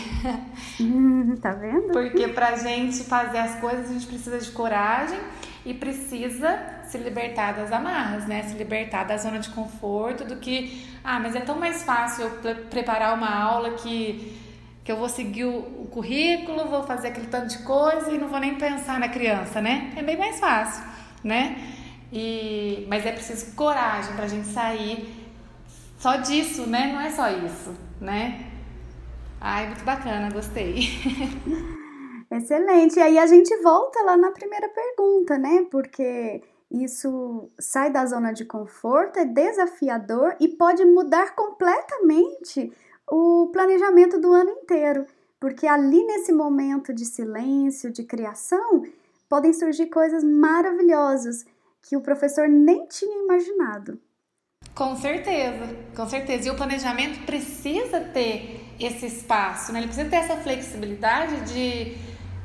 Hum, 0.81 1.37
tá 1.43 1.53
vendo? 1.53 1.93
Porque 1.93 2.29
pra 2.29 2.57
gente 2.57 3.03
fazer 3.03 3.39
as 3.39 3.57
coisas 3.57 3.91
a 3.91 3.93
gente 3.93 4.07
precisa 4.07 4.39
de 4.39 4.51
coragem 4.53 5.19
e 5.67 5.75
precisa 5.75 6.57
se 6.85 6.97
libertar 6.99 7.53
das 7.53 7.73
amarras, 7.73 8.27
né? 8.27 8.45
Se 8.45 8.57
libertar 8.57 9.05
da 9.05 9.17
zona 9.17 9.41
de 9.41 9.51
conforto 9.51 10.25
do 10.25 10.37
que, 10.37 10.87
ah, 11.03 11.19
mas 11.19 11.35
é 11.35 11.41
tão 11.41 11.59
mais 11.59 11.83
fácil 11.83 12.31
eu 12.45 12.55
preparar 12.71 13.15
uma 13.15 13.35
aula 13.35 13.71
que 13.73 14.39
que 14.89 14.93
eu 14.93 14.97
vou 14.97 15.09
seguir 15.11 15.45
o, 15.45 15.59
o, 15.83 15.89
currículo, 15.91 16.65
vou 16.65 16.83
fazer 16.83 17.09
aquele 17.09 17.27
tanto 17.27 17.49
de 17.49 17.59
coisa 17.59 18.11
e 18.11 18.17
não 18.17 18.29
vou 18.29 18.41
nem 18.41 18.55
pensar 18.55 18.99
na 18.99 19.07
criança, 19.07 19.61
né? 19.61 19.93
É 19.95 20.03
bem 20.03 20.17
mais 20.17 20.41
fácil, 20.41 20.83
né? 21.23 21.59
E, 22.11 22.87
mas 22.89 23.05
é 23.05 23.13
preciso 23.13 23.55
coragem 23.55 24.15
para 24.15 24.25
a 24.25 24.29
gente 24.29 24.49
sair 24.49 25.28
só 25.99 26.17
disso, 26.17 26.67
né? 26.67 26.93
Não 26.93 27.01
é 27.01 27.11
só 27.11 27.29
isso, 27.31 27.75
né? 28.01 28.51
Ai, 29.41 29.67
muito 29.67 29.85
bacana, 29.85 30.31
gostei. 30.33 30.89
Excelente. 32.31 32.99
E 32.99 33.03
aí 33.03 33.19
a 33.19 33.27
gente 33.27 33.55
volta 33.63 34.03
lá 34.03 34.17
na 34.17 34.31
primeira 34.31 34.69
pergunta, 34.69 35.39
né? 35.39 35.67
Porque 35.71 36.43
isso 36.71 37.51
sai 37.59 37.91
da 37.91 38.05
zona 38.05 38.33
de 38.33 38.45
conforto, 38.45 39.19
é 39.19 39.25
desafiador 39.25 40.37
e 40.39 40.49
pode 40.49 40.85
mudar 40.85 41.35
completamente 41.35 42.73
o 43.11 43.49
planejamento 43.53 44.21
do 44.21 44.33
ano 44.33 44.51
inteiro. 44.51 45.07
Porque 45.41 45.67
ali 45.67 46.05
nesse 46.05 46.33
momento 46.33 46.93
de 46.93 47.05
silêncio, 47.05 47.91
de 47.91 48.05
criação, 48.05 48.83
podem 49.29 49.53
surgir 49.53 49.87
coisas 49.87 50.23
maravilhosas 50.25 51.47
que 51.83 51.97
o 51.97 52.01
professor 52.01 52.49
nem 52.49 52.87
tinha 52.87 53.23
imaginado. 53.23 53.99
Com 54.79 54.95
certeza, 54.95 55.77
com 55.97 56.09
certeza. 56.09 56.47
E 56.47 56.53
o 56.53 56.55
planejamento 56.55 57.27
precisa 57.27 57.99
ter 57.99 58.65
esse 58.79 59.07
espaço, 59.07 59.73
né? 59.73 59.81
Ele 59.81 59.89
precisa 59.89 60.09
ter 60.09 60.17
essa 60.17 60.37
flexibilidade 60.37 61.53
de 61.53 61.97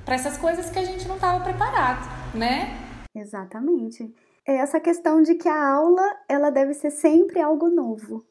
para 0.04 0.16
essas 0.16 0.36
coisas 0.36 0.68
que 0.72 0.80
a 0.80 0.84
gente 0.84 1.08
não 1.08 1.16
estava 1.16 1.44
preparado, 1.44 2.10
né? 2.36 2.76
Exatamente. 3.14 4.12
É 4.48 4.56
essa 4.56 4.80
questão 4.80 5.22
de 5.22 5.36
que 5.36 5.48
a 5.48 5.74
aula 5.76 6.02
ela 6.28 6.50
deve 6.50 6.74
ser 6.74 6.90
sempre 6.90 7.40
algo 7.40 7.70
novo 7.70 8.26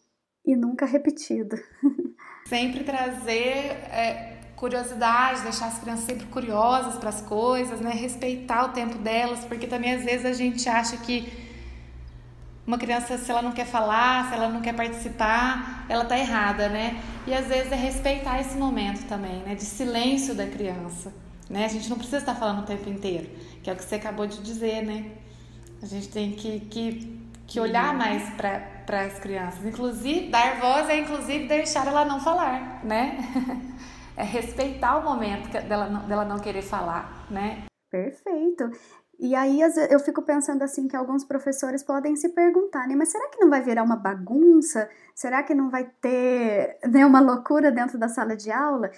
e 0.45 0.57
nunca 0.57 0.85
repetido. 0.85 1.57
Sempre 2.49 2.83
trazer 2.83 3.71
é, 3.88 4.41
curiosidade, 4.57 5.43
deixar 5.43 5.69
as 5.69 5.79
crianças 5.79 6.05
sempre 6.05 6.27
curiosas 6.27 6.97
para 6.97 7.09
as 7.09 7.21
coisas, 7.23 7.81
né? 7.81 7.93
Respeitar 7.93 8.65
o 8.65 8.73
tempo 8.73 8.99
delas, 8.99 9.45
porque 9.45 9.69
também 9.69 9.95
às 9.95 10.05
vezes 10.05 10.27
a 10.27 10.33
gente 10.33 10.69
acha 10.69 10.97
que 10.97 11.41
uma 12.66 12.79
criança, 12.79 13.18
se 13.18 13.31
ela 13.31 13.42
não 13.42 13.53
quer 13.53 13.66
falar, 13.66 14.29
se 14.29 14.35
ela 14.35 14.48
não 14.48 14.61
quer 14.61 14.75
participar, 14.75 15.85
ela 15.88 16.05
tá 16.05 16.16
errada, 16.16 16.68
né? 16.68 17.03
E 17.27 17.35
às 17.35 17.46
vezes 17.46 17.72
é 17.72 17.77
respeitar 17.77 18.40
esse 18.40 18.57
momento 18.57 19.07
também, 19.09 19.42
né? 19.42 19.55
De 19.55 19.64
silêncio 19.64 20.35
da 20.35 20.46
criança. 20.46 21.12
Né? 21.51 21.64
A 21.64 21.68
gente 21.68 21.90
não 21.90 21.96
precisa 21.96 22.18
estar 22.18 22.35
falando 22.35 22.61
o 22.61 22.66
tempo 22.66 22.88
inteiro, 22.88 23.29
que 23.62 23.68
é 23.68 23.72
o 23.72 23.77
que 23.77 23.85
você 23.85 23.96
acabou 23.96 24.27
de 24.27 24.40
dizer, 24.42 24.83
né? 24.85 25.11
A 25.83 25.87
gente 25.87 26.09
tem 26.09 26.33
que, 26.33 26.61
que, 26.61 27.20
que 27.46 27.61
olhar 27.61 27.92
mais 27.92 28.31
para 28.31 29.01
as 29.07 29.18
crianças. 29.18 29.64
Inclusive, 29.66 30.31
dar 30.31 30.61
voz 30.61 30.88
é 30.88 31.01
inclusive 31.01 31.48
deixar 31.48 31.87
ela 31.87 32.05
não 32.05 32.20
falar, 32.20 32.85
né? 32.85 33.18
É 34.14 34.25
respeitar 34.25 34.98
o 34.98 35.05
momento 35.05 35.48
dela 35.51 35.88
não, 35.88 36.07
dela 36.07 36.27
não 36.27 36.38
querer 36.38 36.61
falar, 36.61 37.27
né? 37.31 37.64
Perfeito. 37.90 38.70
E 39.23 39.37
aí 39.37 39.61
eu 39.89 40.01
fico 40.01 40.21
pensando 40.21 40.63
assim 40.63 40.89
que 40.89 40.97
alguns 40.97 41.23
professores 41.23 41.81
podem 41.85 42.17
se 42.17 42.31
perguntar, 42.31 42.89
né? 42.89 42.97
Mas 42.97 43.11
será 43.11 43.29
que 43.29 43.39
não 43.39 43.49
vai 43.49 43.63
virar 43.63 43.85
uma 43.85 43.95
bagunça? 43.95 44.91
Será 45.15 45.45
que 45.45 45.55
não 45.55 45.71
vai 45.71 45.89
ter 46.01 46.77
né, 46.91 47.07
uma 47.07 47.21
loucura 47.21 47.71
dentro 47.71 47.97
da 47.97 48.09
sala 48.09 48.37
de 48.37 48.51
aula? 48.51 48.91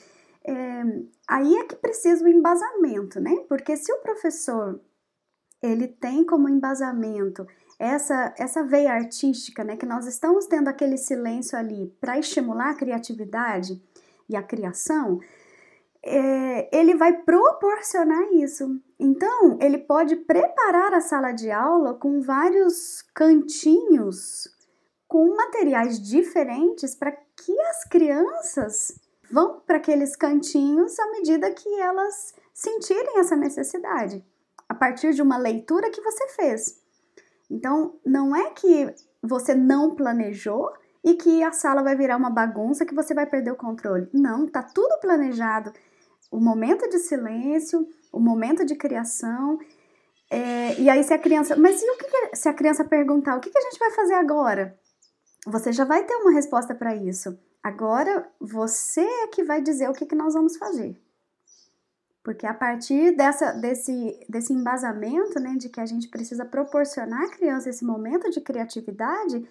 É, 0.43 0.83
aí 1.29 1.55
é 1.57 1.65
que 1.65 1.77
precisa 1.77 2.25
o 2.25 2.29
embasamento, 2.29 3.21
né? 3.21 3.37
Porque 3.51 3.77
se 3.77 3.93
o 3.93 3.99
professor 3.99 4.81
ele 5.63 5.87
tem 5.87 6.25
como 6.25 6.49
embasamento 6.49 7.47
essa, 7.79 8.35
essa 8.39 8.65
veia 8.65 8.95
artística, 8.95 9.63
né, 9.63 9.77
que 9.77 9.85
nós 9.85 10.07
estamos 10.07 10.47
tendo 10.47 10.69
aquele 10.69 10.97
silêncio 10.97 11.59
ali 11.59 11.95
para 12.01 12.19
estimular 12.19 12.71
a 12.71 12.75
criatividade 12.75 13.79
e 14.27 14.35
a 14.37 14.43
criação, 14.43 15.21
é, 16.05 16.69
ele 16.77 16.95
vai 16.95 17.13
proporcionar 17.23 18.33
isso. 18.35 18.81
Então, 18.99 19.59
ele 19.61 19.79
pode 19.79 20.17
preparar 20.17 20.93
a 20.93 21.01
sala 21.01 21.33
de 21.33 21.51
aula 21.51 21.95
com 21.95 22.21
vários 22.21 23.03
cantinhos, 23.15 24.49
com 25.09 25.35
materiais 25.35 26.01
diferentes, 26.01 26.95
para 26.95 27.13
que 27.13 27.59
as 27.61 27.85
crianças 27.85 29.01
vão 29.31 29.61
para 29.61 29.79
aqueles 29.79 30.15
cantinhos 30.15 30.99
à 30.99 31.11
medida 31.11 31.51
que 31.51 31.81
elas 31.81 32.35
sentirem 32.53 33.19
essa 33.19 33.35
necessidade 33.35 34.25
a 34.69 34.75
partir 34.75 35.15
de 35.15 35.23
uma 35.23 35.37
leitura 35.37 35.91
que 35.91 36.01
você 36.01 36.29
fez. 36.29 36.81
Então, 37.51 37.99
não 38.05 38.35
é 38.35 38.51
que 38.51 38.95
você 39.23 39.55
não 39.55 39.95
planejou 39.95 40.73
e 41.03 41.15
que 41.15 41.43
a 41.43 41.53
sala 41.53 41.83
vai 41.83 41.97
virar 41.97 42.17
uma 42.17 42.31
bagunça 42.31 42.87
que 42.87 42.95
você 42.95 43.13
vai 43.15 43.27
perder 43.27 43.53
o 43.53 43.57
controle. 43.57 44.09
Não, 44.13 44.47
tá 44.47 44.63
tudo 44.63 44.99
planejado. 45.01 45.73
O 46.35 46.41
momento 46.41 46.89
de 46.89 46.99
silêncio, 46.99 47.87
o 48.13 48.19
momento 48.19 48.65
de 48.65 48.75
criação. 48.75 49.59
É, 50.29 50.81
e 50.81 50.91
aí, 50.91 51.05
se 51.05 51.15
a 51.15 51.19
criança. 51.19 51.55
Mas 51.55 51.81
e 51.81 51.89
o 51.89 51.97
que, 51.97 52.07
que 52.07 52.37
se 52.37 52.49
a 52.49 52.53
criança 52.53 52.85
perguntar 52.85 53.37
o 53.37 53.41
que, 53.41 53.51
que 53.51 53.59
a 53.59 53.61
gente 53.61 53.79
vai 53.79 53.93
fazer 53.93 54.15
agora? 54.15 54.77
Você 55.47 55.73
já 55.73 55.85
vai 55.85 56.03
ter 56.05 56.15
uma 56.17 56.33
resposta 56.33 56.75
para 56.75 56.97
isso. 56.97 57.39
Agora 57.63 58.29
você 58.41 59.01
é 59.01 59.27
que 59.29 59.45
vai 59.45 59.63
dizer 59.63 59.89
o 59.89 59.93
que, 59.93 60.07
que 60.07 60.15
nós 60.17 60.35
vamos 60.35 60.57
fazer. 60.57 61.01
Porque 62.25 62.47
a 62.47 62.55
partir 62.55 63.15
dessa, 63.15 63.53
desse, 63.53 64.19
desse 64.29 64.53
embasamento, 64.53 65.39
né, 65.39 65.55
de 65.57 65.69
que 65.69 65.79
a 65.79 65.87
gente 65.87 66.09
precisa 66.09 66.45
proporcionar 66.45 67.23
à 67.23 67.31
criança 67.31 67.71
esse 67.71 67.85
momento 67.85 68.29
de 68.31 68.41
criatividade, 68.41 69.47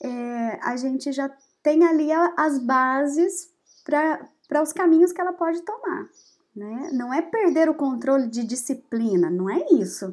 é, 0.00 0.60
a 0.62 0.76
gente 0.76 1.10
já 1.10 1.28
tem 1.62 1.82
ali 1.84 2.12
as 2.36 2.58
bases 2.58 3.50
para 4.50 4.62
os 4.62 4.72
caminhos 4.72 5.12
que 5.12 5.20
ela 5.20 5.32
pode 5.32 5.62
tomar. 5.62 6.08
Né? 6.54 6.90
Não 6.92 7.14
é 7.14 7.22
perder 7.22 7.68
o 7.68 7.74
controle 7.74 8.26
de 8.26 8.42
disciplina, 8.42 9.30
não 9.30 9.48
é 9.48 9.64
isso. 9.70 10.12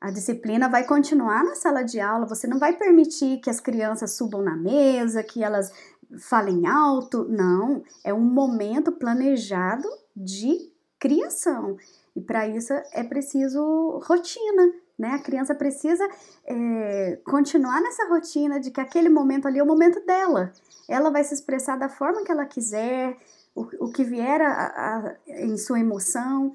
A 0.00 0.12
disciplina 0.12 0.68
vai 0.68 0.86
continuar 0.86 1.42
na 1.42 1.56
sala 1.56 1.82
de 1.82 2.00
aula, 2.00 2.24
você 2.24 2.46
não 2.46 2.60
vai 2.60 2.74
permitir 2.74 3.40
que 3.40 3.50
as 3.50 3.58
crianças 3.58 4.12
subam 4.12 4.40
na 4.40 4.56
mesa, 4.56 5.24
que 5.24 5.42
elas 5.42 5.72
falem 6.20 6.64
alto. 6.66 7.26
Não, 7.28 7.82
é 8.04 8.14
um 8.14 8.20
momento 8.20 8.92
planejado 8.92 9.88
de 10.16 10.70
criação. 11.00 11.76
E 12.14 12.20
para 12.20 12.46
isso 12.46 12.72
é 12.92 13.02
preciso 13.02 14.00
rotina, 14.04 14.72
né? 14.96 15.14
A 15.14 15.22
criança 15.22 15.54
precisa 15.54 16.08
é, 16.46 17.18
continuar 17.24 17.80
nessa 17.80 18.08
rotina 18.08 18.60
de 18.60 18.70
que 18.70 18.80
aquele 18.80 19.08
momento 19.08 19.48
ali 19.48 19.58
é 19.58 19.62
o 19.62 19.66
momento 19.66 20.04
dela. 20.06 20.52
Ela 20.88 21.10
vai 21.10 21.24
se 21.24 21.34
expressar 21.34 21.76
da 21.76 21.88
forma 21.88 22.22
que 22.22 22.30
ela 22.30 22.44
quiser, 22.44 23.16
o, 23.54 23.86
o 23.86 23.92
que 23.92 24.04
vier 24.04 24.40
a, 24.40 24.50
a, 24.50 25.14
em 25.26 25.56
sua 25.56 25.80
emoção. 25.80 26.52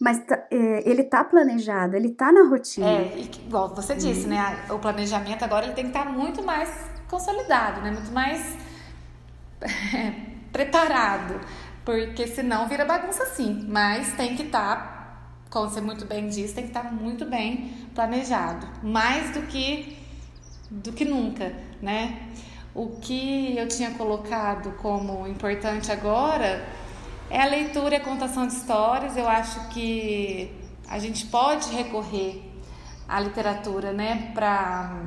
Mas 0.00 0.18
tá, 0.26 0.46
é, 0.50 0.88
ele 0.88 1.02
está 1.02 1.22
planejado, 1.22 1.96
ele 1.96 2.08
está 2.08 2.32
na 2.32 2.42
rotina. 2.48 2.86
É, 2.86 3.16
e, 3.16 3.30
igual 3.46 3.74
você 3.74 3.94
disse, 3.94 4.26
né? 4.26 4.66
O 4.70 4.78
planejamento 4.78 5.44
agora 5.44 5.66
ele 5.66 5.74
tem 5.74 5.84
que 5.84 5.90
estar 5.90 6.04
tá 6.04 6.10
muito 6.10 6.42
mais 6.42 6.70
consolidado, 7.08 7.80
né? 7.80 7.92
Muito 7.92 8.10
mais 8.10 8.56
é, 9.62 10.12
preparado 10.52 11.40
porque 11.84 12.26
senão 12.26 12.66
vira 12.66 12.84
bagunça 12.84 13.26
sim. 13.26 13.66
Mas 13.68 14.14
tem 14.14 14.34
que 14.34 14.44
estar, 14.44 14.76
tá, 14.76 15.48
como 15.50 15.68
você 15.68 15.80
muito 15.80 16.06
bem 16.06 16.28
disse, 16.28 16.54
tem 16.54 16.64
que 16.64 16.70
estar 16.70 16.84
tá 16.84 16.90
muito 16.90 17.26
bem 17.26 17.72
planejado, 17.94 18.66
mais 18.82 19.30
do 19.32 19.42
que 19.42 20.02
do 20.70 20.92
que 20.92 21.04
nunca, 21.04 21.54
né? 21.80 22.30
O 22.74 22.88
que 23.00 23.56
eu 23.56 23.68
tinha 23.68 23.92
colocado 23.92 24.72
como 24.78 25.28
importante 25.28 25.92
agora 25.92 26.66
é 27.30 27.40
a 27.40 27.46
leitura 27.46 27.94
e 27.94 27.98
a 27.98 28.00
contação 28.00 28.46
de 28.46 28.54
histórias. 28.54 29.16
Eu 29.16 29.28
acho 29.28 29.68
que 29.68 30.50
a 30.88 30.98
gente 30.98 31.26
pode 31.26 31.70
recorrer 31.70 32.42
à 33.08 33.20
literatura, 33.20 33.92
né, 33.92 34.32
para 34.34 35.02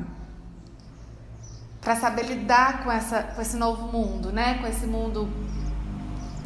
para 1.82 1.96
saber 1.96 2.24
lidar 2.24 2.84
com 2.84 2.92
essa 2.92 3.24
com 3.24 3.42
esse 3.42 3.58
novo 3.58 3.92
mundo, 3.92 4.32
né, 4.32 4.60
com 4.60 4.68
esse 4.68 4.86
mundo 4.86 5.30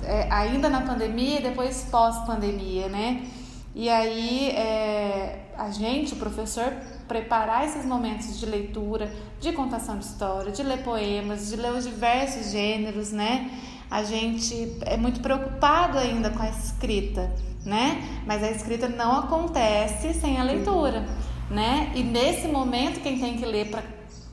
é, 0.03 0.27
ainda 0.31 0.69
na 0.69 0.81
pandemia 0.81 1.39
e 1.39 1.43
depois 1.43 1.87
pós-pandemia, 1.91 2.89
né? 2.89 3.27
E 3.73 3.89
aí 3.89 4.49
é, 4.49 5.53
a 5.57 5.69
gente, 5.71 6.13
o 6.13 6.17
professor, 6.17 6.73
preparar 7.07 7.65
esses 7.65 7.85
momentos 7.85 8.39
de 8.39 8.45
leitura, 8.45 9.11
de 9.39 9.51
contação 9.53 9.97
de 9.97 10.05
história, 10.05 10.51
de 10.51 10.61
ler 10.61 10.83
poemas, 10.83 11.49
de 11.49 11.55
ler 11.55 11.71
os 11.71 11.85
diversos 11.85 12.51
gêneros, 12.51 13.11
né? 13.11 13.49
A 13.89 14.03
gente 14.03 14.77
é 14.85 14.97
muito 14.97 15.19
preocupado 15.21 15.97
ainda 15.97 16.29
com 16.29 16.41
a 16.41 16.49
escrita, 16.49 17.31
né? 17.65 18.23
Mas 18.25 18.43
a 18.43 18.51
escrita 18.51 18.87
não 18.87 19.19
acontece 19.19 20.13
sem 20.13 20.37
a 20.37 20.43
leitura, 20.43 21.05
né? 21.49 21.91
E 21.95 22.03
nesse 22.03 22.47
momento 22.47 23.01
quem 23.01 23.19
tem 23.19 23.37
que 23.37 23.45
ler 23.45 23.69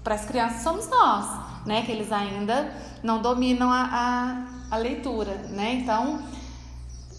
para 0.02 0.14
as 0.14 0.24
crianças 0.24 0.62
somos 0.62 0.88
nós, 0.88 1.64
né? 1.66 1.82
Que 1.82 1.92
eles 1.92 2.10
ainda 2.10 2.72
não 3.02 3.22
dominam 3.22 3.70
a, 3.70 3.88
a 3.92 4.58
a 4.70 4.76
leitura, 4.76 5.34
né? 5.50 5.80
Então, 5.82 6.20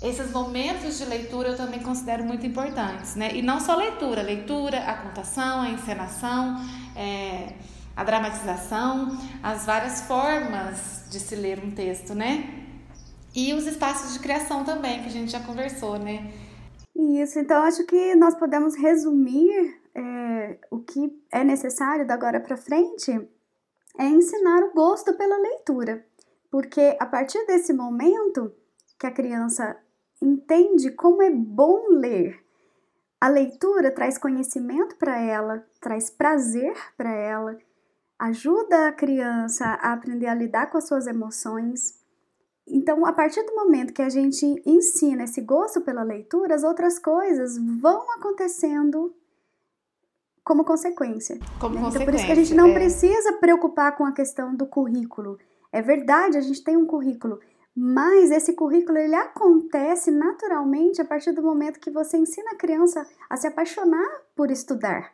esses 0.01 0.31
momentos 0.31 0.97
de 0.97 1.05
leitura 1.05 1.49
eu 1.49 1.57
também 1.57 1.81
considero 1.81 2.23
muito 2.23 2.45
importantes, 2.45 3.15
né? 3.15 3.35
E 3.35 3.41
não 3.41 3.59
só 3.59 3.75
leitura, 3.75 4.21
leitura, 4.21 4.79
a 4.79 4.95
contação, 4.95 5.61
a 5.61 5.69
encenação, 5.69 6.55
é, 6.95 7.53
a 7.95 8.03
dramatização, 8.03 9.17
as 9.43 9.65
várias 9.65 10.01
formas 10.01 11.05
de 11.11 11.19
se 11.19 11.35
ler 11.35 11.59
um 11.59 11.71
texto, 11.71 12.15
né? 12.15 12.65
E 13.35 13.53
os 13.53 13.67
espaços 13.67 14.13
de 14.13 14.19
criação 14.19 14.63
também, 14.63 15.01
que 15.01 15.07
a 15.07 15.11
gente 15.11 15.31
já 15.31 15.41
conversou, 15.41 15.99
né? 15.99 16.31
Isso, 16.95 17.39
então 17.39 17.61
acho 17.63 17.85
que 17.85 18.15
nós 18.15 18.35
podemos 18.35 18.75
resumir 18.75 19.81
é, 19.93 20.59
o 20.71 20.79
que 20.79 21.11
é 21.31 21.43
necessário 21.43 22.07
da 22.07 22.13
agora 22.13 22.39
para 22.39 22.55
frente 22.55 23.11
é 23.97 24.05
ensinar 24.05 24.63
o 24.63 24.73
gosto 24.73 25.13
pela 25.13 25.37
leitura. 25.37 26.05
Porque 26.49 26.97
a 26.99 27.05
partir 27.05 27.45
desse 27.45 27.73
momento 27.73 28.53
que 28.97 29.05
a 29.05 29.11
criança 29.11 29.77
entende 30.21 30.91
como 30.91 31.21
é 31.21 31.29
bom 31.29 31.87
ler, 31.89 32.43
a 33.21 33.27
leitura 33.27 33.91
traz 33.91 34.17
conhecimento 34.17 34.95
para 34.95 35.19
ela, 35.19 35.65
traz 35.81 36.09
prazer 36.09 36.73
para 36.97 37.11
ela, 37.11 37.57
ajuda 38.17 38.87
a 38.87 38.91
criança 38.91 39.65
a 39.65 39.93
aprender 39.93 40.27
a 40.27 40.33
lidar 40.33 40.69
com 40.69 40.77
as 40.77 40.87
suas 40.87 41.05
emoções. 41.05 41.99
Então, 42.65 43.05
a 43.05 43.11
partir 43.11 43.43
do 43.43 43.55
momento 43.55 43.93
que 43.93 44.01
a 44.01 44.09
gente 44.09 44.45
ensina 44.65 45.23
esse 45.23 45.41
gosto 45.41 45.81
pela 45.81 46.03
leitura, 46.03 46.55
as 46.55 46.63
outras 46.63 46.97
coisas 46.99 47.57
vão 47.57 48.11
acontecendo 48.11 49.13
como 50.43 50.63
consequência. 50.63 51.39
Como 51.59 51.75
né? 51.75 51.81
consequência. 51.81 51.97
Então, 52.01 52.05
por 52.05 52.15
isso 52.15 52.25
que 52.25 52.31
a 52.31 52.35
gente 52.35 52.53
não 52.53 52.67
é. 52.67 52.73
precisa 52.73 53.33
preocupar 53.33 53.95
com 53.97 54.05
a 54.05 54.11
questão 54.11 54.55
do 54.55 54.65
currículo. 54.65 55.37
É 55.71 55.81
verdade, 55.81 56.37
a 56.37 56.41
gente 56.41 56.63
tem 56.63 56.77
um 56.77 56.85
currículo, 56.85 57.39
mas 57.81 58.29
esse 58.29 58.51
currículo 58.51 58.97
ele 58.97 59.15
acontece 59.15 60.11
naturalmente 60.11 61.01
a 61.01 61.05
partir 61.05 61.31
do 61.31 61.41
momento 61.41 61.79
que 61.79 61.89
você 61.89 62.17
ensina 62.17 62.51
a 62.51 62.57
criança 62.57 63.07
a 63.29 63.37
se 63.37 63.47
apaixonar 63.47 64.05
por 64.35 64.51
estudar. 64.51 65.13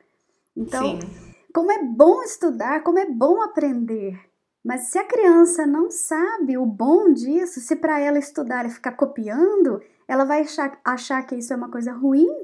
Então, 0.57 0.99
Sim. 0.99 1.07
como 1.53 1.71
é 1.71 1.83
bom 1.83 2.23
estudar, 2.23 2.81
como 2.81 2.97
é 2.97 3.05
bom 3.05 3.39
aprender. 3.39 4.19
Mas 4.63 4.87
se 4.87 4.97
a 4.97 5.03
criança 5.03 5.67
não 5.67 5.91
sabe 5.91 6.57
o 6.57 6.65
bom 6.65 7.13
disso, 7.13 7.59
se 7.59 7.75
para 7.75 7.99
ela 7.99 8.17
estudar 8.17 8.65
e 8.65 8.71
ficar 8.71 8.93
copiando, 8.93 9.79
ela 10.07 10.25
vai 10.25 10.41
achar, 10.41 10.79
achar 10.83 11.21
que 11.21 11.35
isso 11.35 11.53
é 11.53 11.55
uma 11.55 11.69
coisa 11.69 11.91
ruim, 11.93 12.35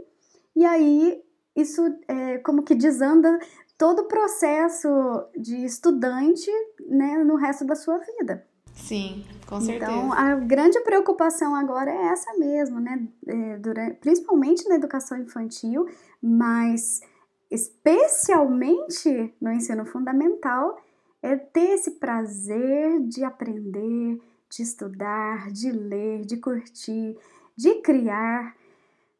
e 0.55 0.63
aí 0.63 1.19
isso 1.55 1.81
é, 2.07 2.37
como 2.37 2.61
que 2.61 2.75
desanda 2.75 3.39
todo 3.75 4.03
o 4.03 4.07
processo 4.07 4.87
de 5.35 5.65
estudante 5.65 6.51
né, 6.87 7.23
no 7.23 7.37
resto 7.37 7.65
da 7.65 7.73
sua 7.73 7.97
vida. 7.97 8.45
Sim, 8.73 9.25
com 9.47 9.59
certeza. 9.61 9.91
Então, 9.91 10.13
a 10.13 10.35
grande 10.35 10.79
preocupação 10.81 11.55
agora 11.55 11.91
é 11.91 12.07
essa 12.07 12.33
mesmo, 12.37 12.79
né? 12.79 13.07
É, 13.27 13.57
durante, 13.57 13.97
principalmente 13.97 14.67
na 14.67 14.75
educação 14.75 15.17
infantil, 15.17 15.87
mas 16.21 17.01
especialmente 17.49 19.33
no 19.41 19.51
ensino 19.51 19.85
fundamental, 19.85 20.81
é 21.21 21.35
ter 21.35 21.71
esse 21.73 21.91
prazer 21.91 23.01
de 23.01 23.23
aprender, 23.23 24.19
de 24.49 24.63
estudar, 24.63 25.51
de 25.51 25.71
ler, 25.71 26.25
de 26.25 26.37
curtir, 26.37 27.17
de 27.55 27.75
criar, 27.81 28.55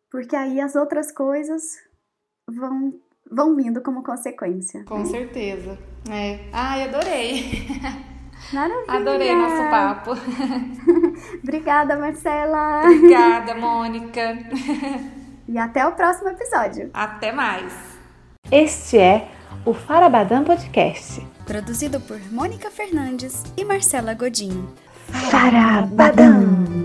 porque 0.09 0.35
aí 0.35 0.59
as 0.59 0.75
outras 0.75 1.11
coisas 1.11 1.77
vão 2.47 2.93
vão 3.29 3.55
vindo 3.55 3.81
como 3.81 4.03
consequência. 4.03 4.83
Com 4.83 4.99
né? 4.99 5.05
certeza. 5.05 5.77
É. 6.09 6.49
Ai, 6.51 6.83
adorei. 6.83 7.43
Maravilha. 8.53 8.83
Adorei 8.87 9.35
nosso 9.35 9.69
papo. 9.69 10.11
Obrigada, 11.43 11.97
Marcela. 11.97 12.81
Obrigada, 12.83 13.55
Mônica. 13.55 14.37
E 15.47 15.57
até 15.57 15.85
o 15.85 15.91
próximo 15.93 16.29
episódio. 16.29 16.89
Até 16.93 17.31
mais. 17.31 17.73
Este 18.51 18.97
é 18.97 19.27
o 19.65 19.73
Farabadam 19.73 20.43
Podcast. 20.43 21.25
Produzido 21.45 21.99
por 22.01 22.19
Mônica 22.31 22.69
Fernandes 22.69 23.43
e 23.57 23.63
Marcela 23.63 24.13
Godinho. 24.13 24.73
Farabadam. 25.29 26.80